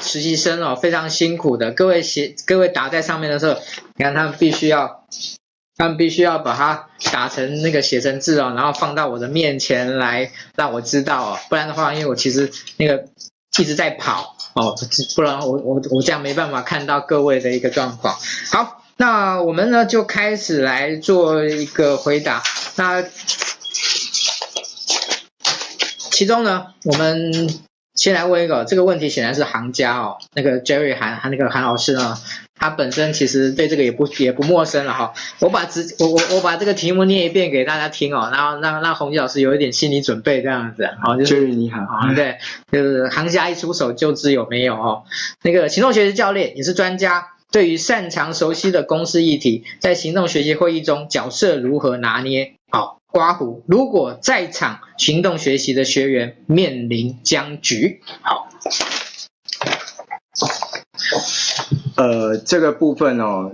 [0.02, 3.60] 实习生哦，非常辛苦的，各位写各位打在上面的时候，
[3.96, 5.06] 你看他们必须要。
[5.76, 13.06] 他们必须要把它打成那个写成字哦，然后放到我的面前来让我知道哦，不然的话，因为我其实那个
[13.58, 14.76] 一直在跑哦，
[15.16, 18.16] 不然我我我这样没办法看到各位的一个状况。
[18.52, 22.44] 好，那我们呢就开始来做一个回答。
[22.76, 23.04] 那
[26.12, 27.50] 其中呢，我们
[27.96, 32.16] 先来问一个这个问题，显然是行家哦，那个 Jerry 韩韩那个韩老师呢。
[32.64, 41.82] 他本身其实对这个也不也不陌生了哈，我把直我我我把这个题目念一遍给大家听哦，然后让让宏基老师有一点心理准备这样子，好，就是你好，
[42.16, 42.38] 对，
[42.72, 45.04] 就是行家一出手就知有没有哦，
[45.42, 52.54] 那个行动学习教练也是专家，对于擅长熟悉的公司议题，在行动学习会议中角色如何拿捏？
[52.72, 58.48] 好，刮胡，如果在场行动学习的学员面临僵局，好。
[62.04, 63.50] 呃，这个部分哦，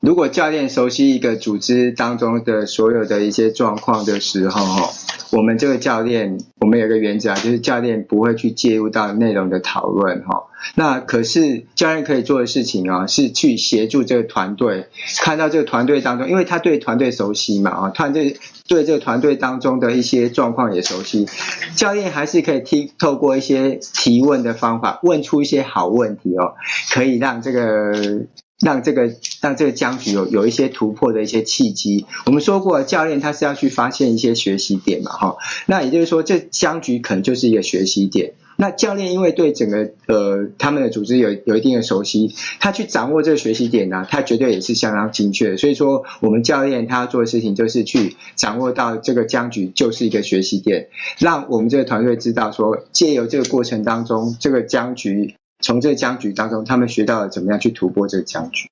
[0.00, 4.90] 如果教练熟悉一个组织当中的所有的一些状况的时候，哈，
[5.32, 10.44] 我们这个教练，我们有一个原则啊，就是教练不会去介入到内容的讨论，哈。
[10.76, 14.86] 那可是教练可以做的事情啊，是去协助这个团队，
[15.20, 18.36] 看到这个团队当中，因为他对团队熟悉嘛，啊，团队
[18.68, 21.26] 对这个团队当中的一些状况也熟悉，
[21.74, 26.54] 教练还是可以提透过一些提问的方法，问出一些好问题哦，
[26.92, 28.26] 可以让这个
[28.60, 32.06] 让这个让这个僵局有有一些突破的一些契机。
[32.26, 35.36] 我们说过，教练他是要去发现一些学习点嘛，哈，
[35.66, 38.32] 那也就是说，这僵局可能就是一个学习点。
[38.60, 45.56] 那教练因为对整个呃他们的组织有有一定的熟悉，他去掌握这个学习点呢，他绝对也是相当精确。
[45.56, 50.88] 所以说，我们教练他要做的事情就是去掌握到这个僵局就是一个学习点，
[51.20, 58.70] 让我们这个团队知道说，借由这个过程当中，这个僵局从这个僵局当中，他们学到了怎么样去突破这个僵局。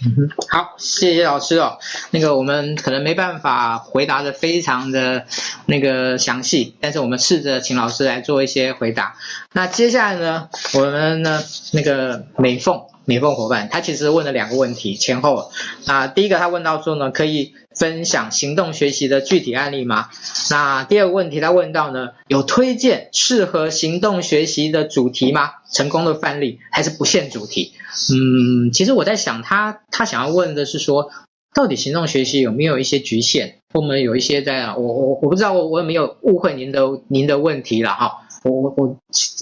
[0.00, 1.78] 嗯，好，谢谢老师哦。
[2.10, 5.26] 那个我们可能没办法回答的非常的
[5.66, 9.16] 那个详细，但是我们试着请老师来做一些回答。
[9.52, 11.42] 那接下来呢，我们呢
[11.72, 15.50] 那个美凤美凤伙伴，他其实问了两个问题前后。
[15.86, 20.10] 那第一个他问到说呢，可以分享行动学习的具体案例吗？
[20.50, 25.52] 那第二个问题他问到呢，有推荐适合行动学习的主题吗？
[25.72, 27.72] 成功的范例还是不限主题？
[28.12, 31.10] 嗯，其实我在想他，他想要问的是说，
[31.54, 33.60] 到底行动学习有没有一些局限？
[33.72, 38.28] 我们有一些在，我我我不知道我我有没有误会您的您的问题了哈。
[38.44, 38.98] 我我我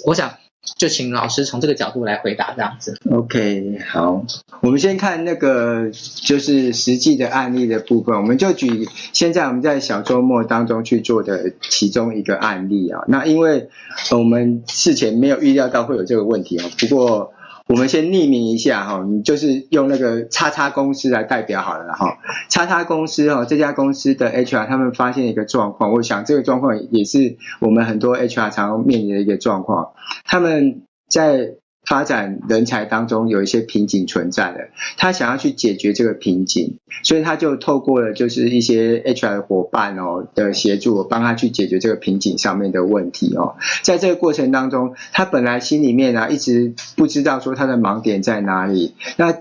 [0.06, 0.34] 我想
[0.76, 2.98] 就请老师从这个角度来回答这样子。
[3.10, 4.24] OK，好，
[4.60, 5.90] 我们先看那个
[6.22, 13.04] 就是实际的案例的部分，我们就举现在我们在小周末当中去做的其中一个案例啊。
[13.08, 13.68] 那因为
[14.10, 17.32] 我们事前没有预料到会有这个问题啊，不过。
[17.66, 22.18] 我们先匿名一下哈，你就是用那个叉叉公司来代表好了哈。
[22.48, 29.92] 叉叉公司哈，这家公司的 HR 他们发现一个状况，我想这个状况也是我们很多 HR 常面临的一个状况，
[30.24, 31.56] 他们在。
[31.86, 43.54] 发展人才当中有一些瓶颈存在的，他想要去解决这个瓶颈，所以他就透过了就是一些 HR 的伙伴哦的协助，帮他去解决这个瓶颈上面的问题哦。
[43.82, 49.32] 在这个过程当中，他本来心里面啊一直不知道说他的盲点在哪里，那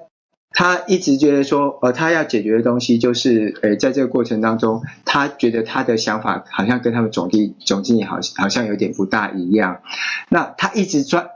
[0.52, 9.82] 他一直觉得说，呃，他要解决的东西就是，诶，在这个过程当中，他觉得他的想法好像跟他们总经总经理好好像有点不大一样，
[10.30, 11.28] 那他一直专。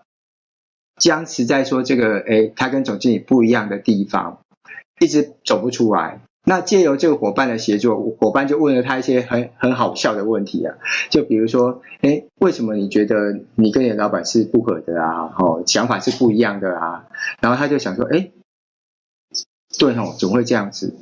[1.00, 4.40] 僵持在说这个，诶，他跟总经理不一样的地方，
[5.00, 6.22] 一直走不出来。
[6.46, 10.78] 那借由这个伙伴的协作，伙伴就问了他一些很很好笑的问题啊，
[11.10, 15.34] 就比如说，诶，为什么你觉得你跟你的老板是不合的啊？
[15.38, 17.06] 哦，想法是不一样的啊？
[17.42, 18.32] 然后他就想说，诶，
[19.78, 20.96] 对哦，怎么会这样子？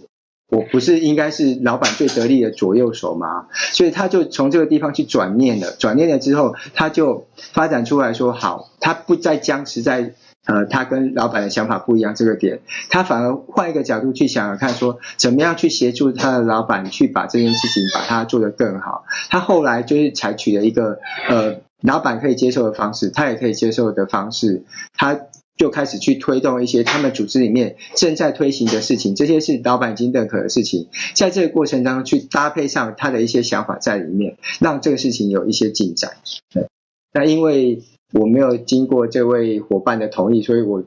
[0.49, 3.47] 我不是应该是老板最得力的左右手吗？
[3.73, 10.13] 所以他就从这个地方去转念了，转念了之后，他就发展出来说：好，他不再僵持在
[10.45, 19.03] 呃他跟老板的想法不一样这个点，他反而换一个角度去想想看，说怎么样去协助他的老板去把这件事情把它做得更好。
[19.29, 24.63] 他后来就是采取了一个呃老板可以接受的方式，他也可以接受的方式，
[24.95, 25.19] 他。
[25.57, 36.11] 就开始去推动一些他们组织里面正在推行的事情，这些是老板已经认可的事情，在这个过程当中去搭配上他的一些想法在里面，让这个事情有一些进展。
[36.53, 36.67] 对，
[37.13, 37.81] 那因为
[38.13, 40.83] 我没有经过这位伙伴的同意，所以我。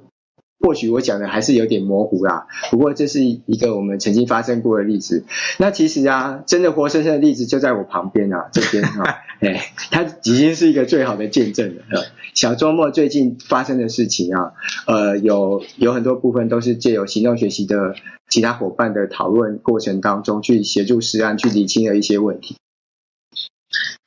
[0.61, 5.25] 或许我讲的还是有点模糊啦，不过这是一个我们曾经发生过的例子。
[5.57, 12.05] 那其实啊，真的活生生的例子就在我旁边啊，这边啊， 哎，它已经是一个最好的见证了。
[12.35, 14.53] 小周末最近发生的事情啊，
[14.87, 17.95] 呃，有有很多部分都是借由行动学习的
[18.29, 22.57] 其他伙伴的讨论过程当中，去协助实案去理清了一些问题。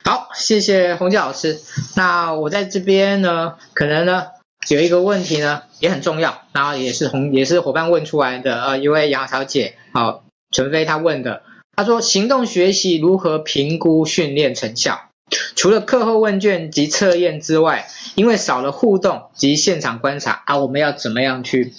[0.04, 1.58] 好，谢谢洪教老师。
[1.96, 4.33] 那我在这边呢，可能呢。
[4.68, 11.42] 有一个问题呢，也很重要，然后也是同也是伙伴问出来的，呃，一位杨小姐，好、哦，陈飞她问的，
[11.76, 15.10] 她说行动学习如何评估训练成效？
[15.56, 21.72] 除了课后问卷及测验之外，因为少了互动及现场观察，啊，我们要怎么样去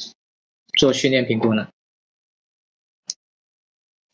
[0.78, 1.68] 做训练评估呢？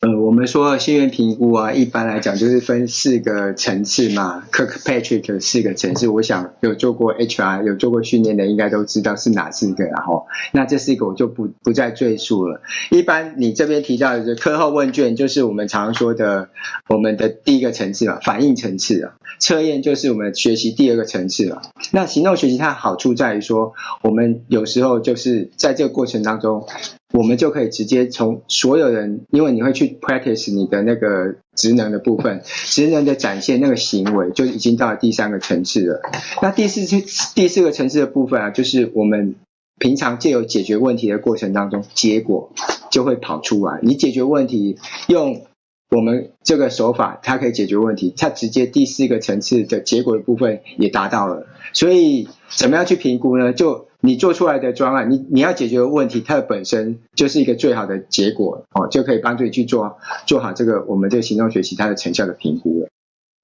[0.02, 6.08] 呃，我们说训练评估啊，一般来讲就是分四个层次嘛，Kirkpatrick 四个层次。
[6.08, 12.62] 我想有做过 HR 有做过训练的，应该都知道是哪四个，然后那这四个我就不不再赘述了。
[12.90, 16.48] 一般你这边提到的课后问卷，就是我们常说的
[16.88, 19.12] 我们的第一个层次嘛，反应层次啊。
[19.38, 21.62] 测验就是我们学习第二个层次了。
[21.92, 23.72] 那行动学习它的好处在于说，
[24.02, 26.66] 我们有时候就是在这个过程当中。
[27.12, 36.00] 我们就可以直接从所有人，因为你会去 practice 你的那个职能的部分，职能的展现那个行为就已经到了第三个层次了。
[36.40, 37.02] 那第四次
[37.34, 39.34] 第四个层次的部分啊，就是我们
[39.78, 42.50] 平常借由解决问题的过程当中，结果
[42.90, 43.78] 就会跑出来。
[43.82, 45.42] 你解决问题用
[45.90, 51.46] 我们这个手法，它可以解决问题，它直接第四个层次的结果的部分也达到了。
[51.74, 53.52] 所以怎么样去评估呢？
[53.52, 59.96] 就你做出来的专案，你你要解决的问题，它本身就是一个最好的结果哦，就可以帮助你去做
[60.26, 62.88] 做好这个我们这个行动学习它的成效的评估了。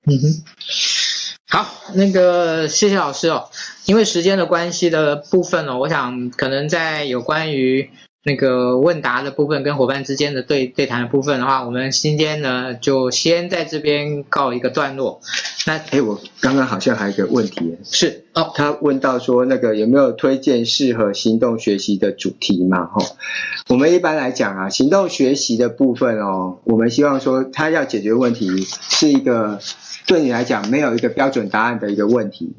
[0.07, 0.43] 嗯哼，
[1.49, 3.49] 好，那个谢谢老师哦，
[3.87, 7.91] 因为时间的关系的部分呢、哦，我想可能在有关于
[8.29, 15.23] 那个问答的部分跟伙伴之间的对对谈的部分的话，我们今天呢就先在这边告一个段落。
[15.67, 22.85] 那哎，我刚刚好像还有一个问题，是哦，他问到说那个有没有推荐适合行动学习的主题嘛？
[22.85, 23.03] 哈，
[23.71, 29.59] 我们一般来讲啊，行动学习的部分哦，我们希望说他要解决问题是一个
[30.07, 32.55] 对你来讲没有一个标准答案的一个问题。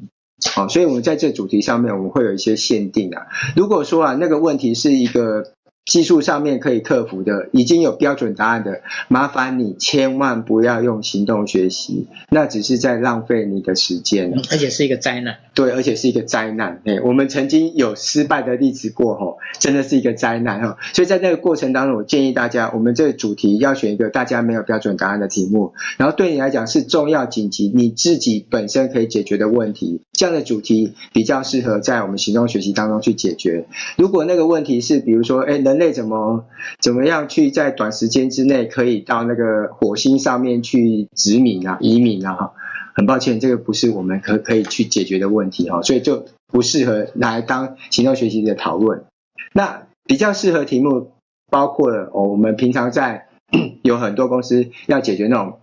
[0.54, 3.26] 好，所以我们在这主题上面，我们会有一些限定啊。
[3.54, 5.52] 如果说啊，那个问题是一个
[5.86, 15.38] 技术上面可以克服的，已经有标准答案的，麻烦你千万不要用行动学习，那只是在浪费你的时间，而且是一个灾难。
[15.52, 16.80] 对，而且是一个灾难。
[16.84, 20.76] 哎，我们曾经有失败的例子过，吼，真的是一个灾难，哈。
[20.92, 33.66] 所以在这个过程当中，我建议大家，我们这个主题要选一个大家没有标准答案的题目，然后对你来讲是重要紧急，你自己本身可以解决的问题，这样的主题比较适合在我们行动学习当中去解决。
[33.96, 36.46] 如果那个问题是，比如说，哎，人类怎么
[36.80, 42.50] 怎么样去在短时间之内可以到那个火星上面去殖民啊、移民啊？
[42.92, 49.04] 很抱歉，这个不是我们可可以去解决的问题哈，所以就不适合拿来当行动学习的讨论。
[49.52, 51.12] 那比较适合题目
[51.48, 53.28] 包括了，我们平常在
[53.82, 55.60] 有很多公司要解决那种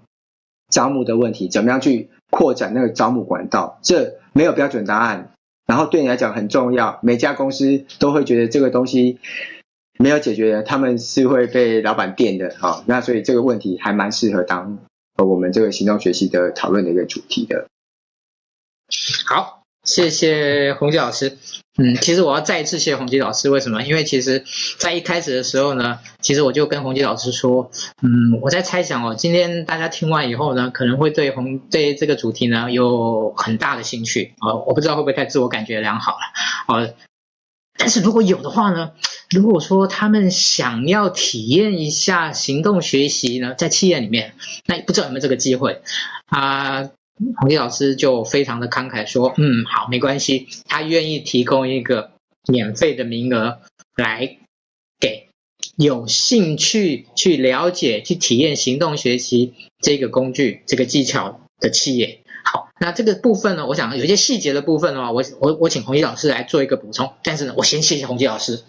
[0.69, 3.77] 招募的问题，怎么样去扩展那个招募管道？
[3.81, 5.31] 这没有标准答案，
[5.67, 9.19] 然后对你来讲很重要，每家公司都会觉得这个东西。
[9.99, 14.77] 没有解决，他们是会被老板电的，好，那所以这个问题还蛮适合当
[15.17, 17.67] 我们这个行动学习的讨论的一个主题的。
[19.25, 21.37] 好，谢谢洪基老师。
[21.79, 23.83] 嗯，其实我要再一次谢谢宏基老师，为什么？
[23.83, 24.43] 因为其实
[24.79, 27.69] 在一开始的时候呢，其实我就跟洪基老师说，
[28.01, 36.89] 嗯，我在猜想哦，今天大家听完以后呢，可能会对洪对这个主题呢有很大的兴趣啊，我不知道会不会太自我感觉良好了，啊。
[37.77, 38.91] 但是如果有的话呢？
[39.29, 45.81] 如果说他们想要体验一下行动学习呢，在企业里面，那不知道有没有这个机会
[46.27, 46.89] 啊？
[47.35, 52.11] 洪毅老师就非常的慷慨说：“嗯，好，没关系，他愿意提供一个
[52.47, 53.59] 免费的名额
[53.97, 54.37] 来
[54.97, 55.27] 给
[55.75, 62.21] 有兴趣去了解、去体验行动学习这个工具、这个技巧的企业。”
[62.79, 67.13] 那这个部分呢，我想有一些细节的部分的话，我我我请洪基老师来做一个补充。
[67.23, 68.61] 但是呢，我先谢谢洪基老师。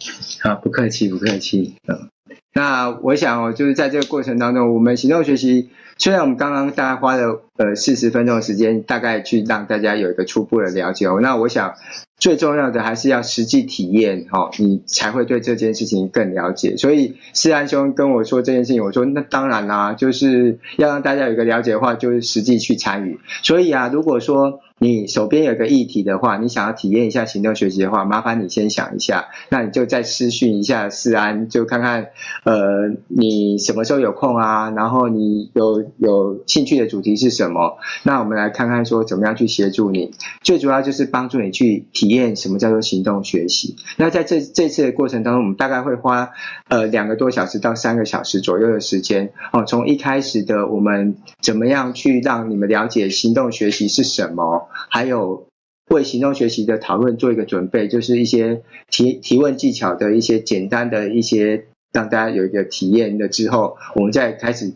[0.42, 1.76] 好，不客气，不客气。
[1.86, 2.08] 嗯，
[2.54, 11.18] 那我想哦，就是在这个过程当中，我们行动学习，虽然我们刚刚大概花了呃四十分钟的时间，大概去让大家有一个初步的了解哦。
[11.20, 11.74] 那我想。
[12.18, 16.76] 最重要的还是要实际体验，哈，你才会对这件事情更了解。
[16.76, 23.20] 所以思安兄跟我说这件事情，我说那当然啦，就是要让大家有个了解的话，就是实际去参与。
[23.42, 32.08] 所以啊，如果说你手边有个议题的话，你想要体验一下行动学习的话，麻烦你先想一下，那你就再私讯一下思安，就看看
[32.44, 40.12] 呃你什么时候有空啊，然后你有有兴趣的主题是什么，那我们来看看说怎么样去协助你。
[40.42, 43.76] 最主要就是帮助你去体验什么叫做行动学习。
[43.96, 46.30] 那在这这次的过程当中，我们大概会花
[46.68, 54.68] 呃两个多小时到三个小时左右的时间哦，从一开始的我们怎么样去让你们了解行动学习是什么。
[54.90, 55.46] 还有
[55.90, 64.74] 为行动学习的讨论做一个准备，就是一些提提问技巧的一些简单的一些，让大家有一个体验了之后，我们再开始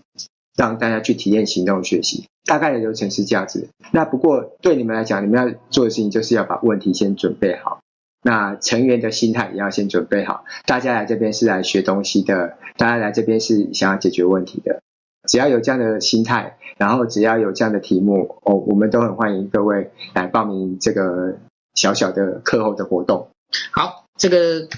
[0.57, 2.25] 让大家去体验行动学习。
[2.45, 3.69] 大概的流程是这样子。
[3.93, 7.82] 那不过对你们来讲，你们要做的事情就是要把问题先准备好，
[8.23, 10.45] 那成员的心态也要先准备好。
[10.65, 14.81] 大家来这边是来学东西的，大家来这边是想要解决问题的。
[15.29, 21.39] 只要有这样的心态，然后只要有这样的题目，哦，我们都很欢迎各位来报名这个
[21.75, 23.29] 小小的课后的活动。
[23.71, 24.69] 好，这个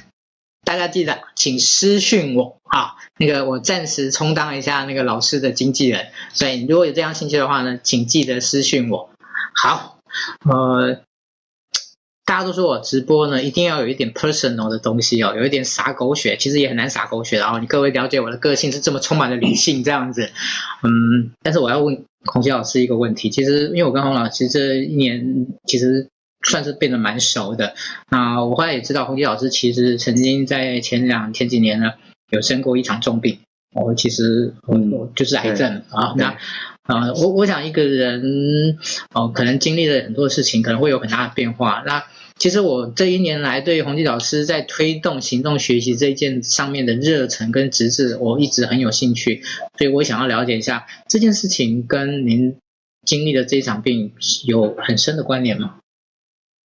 [0.65, 9.11] 大家记得，请私讯我啊，那个我暂时充当一下那个老师的经纪人，所以如果有这样兴趣的话呢，请记得私讯我。
[9.55, 9.99] 好，
[10.45, 11.01] 呃。
[12.35, 17.39] 大家都说我直播呢，一定要有一点 personal 的东西哦，有一点洒狗血，其实也很难洒狗血。
[17.39, 20.31] 然后你各位了解我的个性是这么充满了理性这样子，
[20.83, 26.09] 嗯，但是我要问孔杰老师一个问题，其实因为我跟洪老师这一年其实
[26.45, 27.77] 算是变得蛮熟的，
[28.11, 31.93] 那我后来也知道洪杰老师其实曾经在前两前几年呢
[32.31, 33.39] 有生过一场重病，
[33.77, 36.37] 哦，其实我就是癌症啊，那。
[36.87, 38.77] 啊、呃，我我想一个人
[39.15, 41.83] 哦、呃，可能经历了很多事情，可能会有很大的变化。
[41.87, 42.05] 那
[42.37, 49.43] 其实我这一年来对宏基老师在推动行动学习这件上面的热忱跟职志，我一直很有兴趣，
[49.79, 52.57] 所以我想要了解一下这件事情跟您
[53.07, 54.13] 经历的这一场病
[54.47, 55.77] 有很深的关联吗？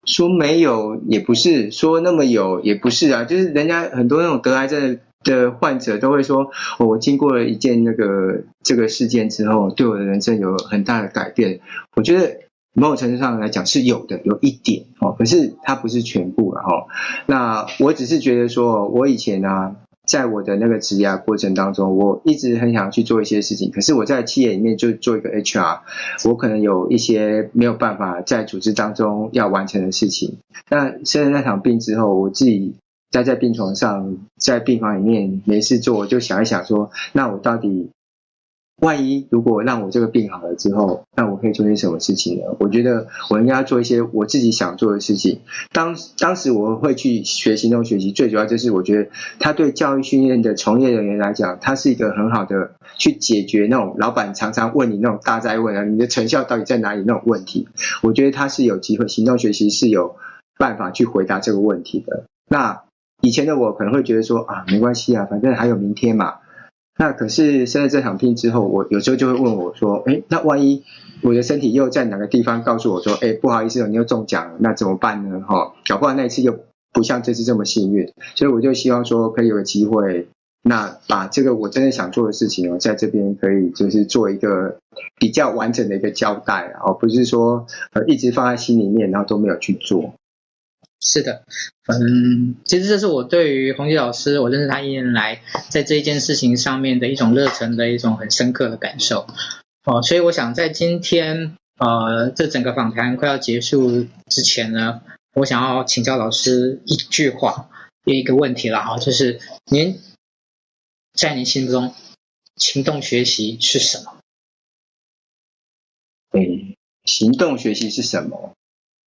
[0.05, 6.49] 说没有也不是，说那么有也不是啊，就是人家很多那种得癌症的患者都会说，
[6.79, 11.59] 我经过了一件那个这个事件之后，对我的人生有很大的改变。
[11.95, 12.39] 我觉得
[12.73, 16.87] 某种程度上来讲是有的，有一点哦，可是它不是全部了哈。
[17.25, 19.75] 那我只是觉得说，我以前呢、
[20.07, 25.79] 在我的那个职涯过程当中，我一直很想去做一些事情，可是我在企业里面就做一个 HR，
[26.25, 30.37] 我可能有一些没有办法在组织当中要完成的事情。
[30.69, 32.75] 那生了那场病之后，我自己。
[33.11, 37.89] 待在病床上，在病房里面没事做，我就想一想说，那我到底，
[38.83, 42.43] 万一如果让我这个病好了之后，那可以做些什么事情呢？
[42.59, 45.39] 我觉得我应该要做一些我自己想做的事情。
[45.71, 49.09] 当当时我会去学行动学习，最主要就是我觉得
[49.39, 57.67] 他对教育训练的从业人员来讲，他是一个很好的去解决那种老板常常问你那种大哉问啊，你的成效到底在哪里那种问题。
[58.03, 60.15] 我觉得他是有机会，行动学习是有
[60.57, 62.25] 办法去回答这个问题的。
[62.47, 62.81] 那。
[63.21, 66.35] 以前的我可能会觉得说啊，没关系啊，反正还有明天嘛。
[66.99, 70.83] 那可是生了这场病之后，我有时候就会问我说，哎，那万一
[71.21, 75.39] 我的身体又在哪个地方告诉我说，哎，不好意思哦，你又中奖了，那怎么办呢？
[75.47, 76.59] 哈，搞不好那一次又
[76.91, 78.11] 不像这次这么幸运。
[78.35, 80.27] 所以我就希望说，可以有机会，
[80.61, 84.79] 那把这个我真的想做的事情哦，在这边可以就是做一个
[85.17, 90.15] 比较完整的一个交代，而不是说呃一直放在心里面，然后都没有去做。
[91.01, 91.45] 是的，
[91.87, 99.25] 嗯，其实这是我对于洪杰老师，我认识他一年来，在这一件事情上面的一种热忱的一种很深刻的感受，
[99.85, 105.01] 哦，所以我想在今天，呃，这整个访谈快要结束之前呢，
[105.33, 107.69] 我想要请教老师一句话，
[108.03, 109.39] 一个问题了哈，就是
[109.71, 110.01] 您
[111.13, 111.95] 在您心中，
[112.57, 114.17] 行动学习是什么？
[116.29, 118.53] 对，行动学习是什么？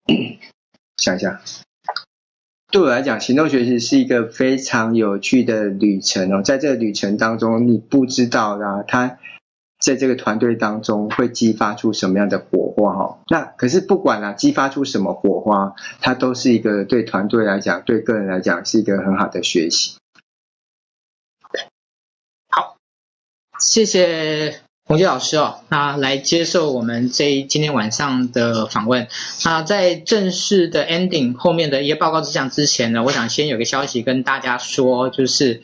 [0.95, 1.43] 想一下。
[2.71, 6.41] 对我来讲，行动学习是一个非常有趣的旅程哦。
[6.41, 9.19] 在这个旅程当中，你不知道啊，他
[9.77, 13.19] 在这个团队当中会激发出什么样的火花哈。
[13.27, 19.97] 那可是不管啊，激发出什么火花，它都是一个对团队来讲，对个人来讲是一个很好的学习。
[22.49, 22.77] 好，
[23.59, 24.61] 谢谢。
[24.91, 29.07] 宏基老师哦，那来接受我们这今天晚上的访问。
[29.45, 35.61] 那在正式的 ending 后面的一些报告之讲之前呢，我想先有个消息跟大家说，就是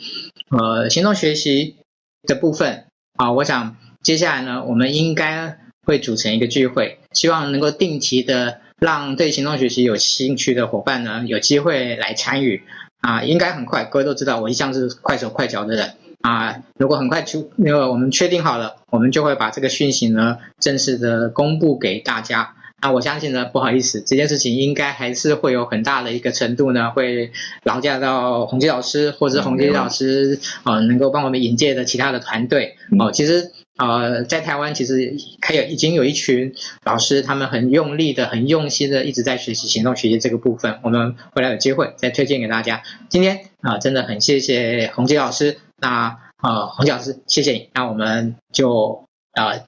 [0.50, 1.76] 呃行动学习
[2.24, 2.86] 的部分
[3.18, 12.64] 啊，我想接下来呢，我们应该会组成一个聚会，希望能够定期的让对行动学习有兴趣的伙伴呢有机会来参与
[13.02, 15.96] 啊，应该很快，各位都知道我一向是快手快脚的人。
[16.22, 22.56] 啊，如果很快就那个我们确定好了，我们就会把这个讯息呢正式的公布给大家。
[22.80, 27.32] 那我相信呢，不好意思，这件事情应该还是会有很大的一个程度呢，会
[27.64, 33.12] 劳驾到洪基老师或者洪基老师啊、呃，能够帮我们引荐的其他的团队哦。
[33.12, 36.54] 其实呃，在台湾其实还有已经有一群
[36.84, 40.78] 老师，他们很用力的、很用心的一直在学习行动学习这个部分。
[40.84, 42.84] 我们未来有机会再推荐给大家。
[43.10, 45.58] 今天啊、呃，真的很谢谢洪基老师。
[45.80, 47.70] 那呃，宏基老师，谢谢你。
[47.74, 49.64] 那我们就呃，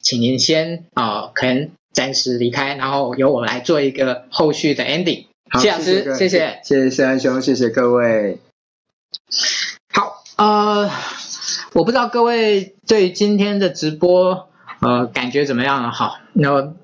[0.00, 5.26] 请您先啊、呃，可能暂时离开，然后由我来做一个后续的 ending。
[5.50, 8.38] 好，谢谢老师，谢谢，谢谢，谢谢思安兄，谢谢各位。
[9.92, 10.90] 好，呃，
[11.74, 14.48] 我不知道各位对今天的直播
[14.80, 15.92] 呃感觉怎么样了？
[15.92, 16.74] 好，那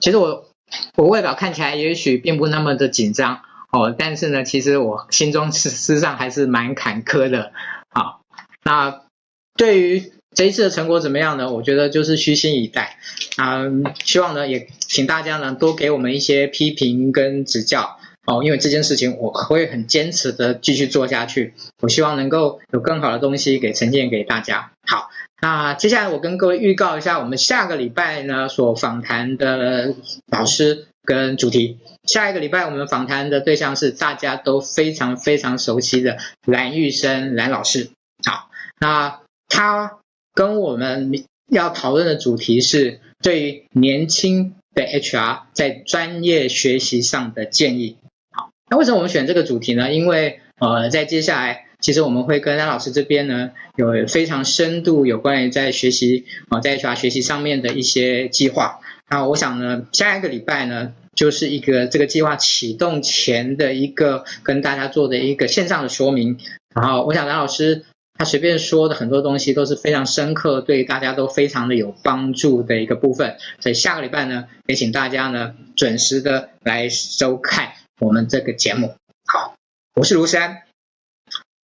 [0.00, 0.48] 其实我
[0.96, 7.52] 我外表看起来也许并不那么的紧张哦，但是呢，其实我心中事 实上还是蛮坎坷的。
[8.64, 9.02] 那
[9.54, 11.52] 对于这一次的成果怎么样呢？
[11.52, 12.98] 我觉得就是虚心以待。
[13.36, 21.54] 嗯，希望呢也请大家呢多给我们一些批评跟指教哦，因为这件事情我会很坚持的继续做下去。
[21.82, 24.72] 我希望能够有更好的东西给呈现给大家。
[24.86, 25.08] 好，
[25.40, 29.94] 那接下来我跟各位预告一下，我们下个礼拜呢所访谈的
[30.30, 31.78] 老师跟主题。
[32.04, 37.90] 下一个礼拜我们访谈的对象是大家都非常非常熟悉的蓝玉生蓝老师。
[38.24, 38.49] 好，
[38.80, 39.98] 那他
[40.34, 47.98] 跟我们要讨论的主题是对于年轻的 HR 在专业学习上的建议。
[48.32, 49.92] 好，那为什么我们选这个主题呢？
[49.92, 58.80] 因为呃，在接下来其实我们会跟蓝老师这边呢有非常深度有关于在学习啊、在 HR 学习上面的一些计划。
[59.08, 60.94] 那我想呢，下一个礼拜呢。
[61.12, 66.38] 就是一个这个计划启动前的一个跟大家做的一个线上的说明，
[66.74, 67.84] 然后我想蓝老师
[68.20, 78.94] 他随便说的很多东西都是非常深刻，对大家都非常的有帮助的一个部分，所以下个礼拜呢，也请大家呢准时的来收看我们这个节目。
[79.24, 79.54] 好，
[79.94, 80.64] 我是卢山。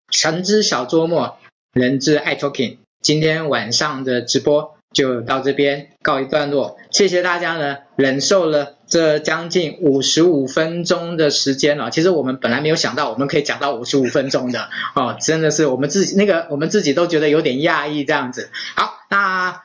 [0.09, 1.37] 神之小周末，
[1.73, 2.77] 人之爱 Talking。
[3.01, 11.91] 今天晚上的直播就到这边告一段落，谢谢大家呢，忍受了这将近五十五分钟的时间了。
[11.91, 18.49] 其实我们本来没有想到我们可以讲到五十五分钟的哦，真的是我们自己那个我们自己都觉得有点讶异这样子。
[18.75, 19.61] 好，那。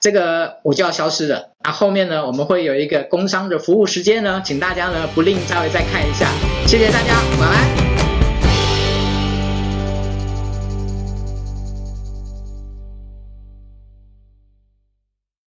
[0.00, 6.28] 这个我就要消失了，那后面呢，我们会有一个工商的服务时间呢，请大家呢不吝稍微再看一下，
[6.66, 7.93] 谢谢大家，拜拜。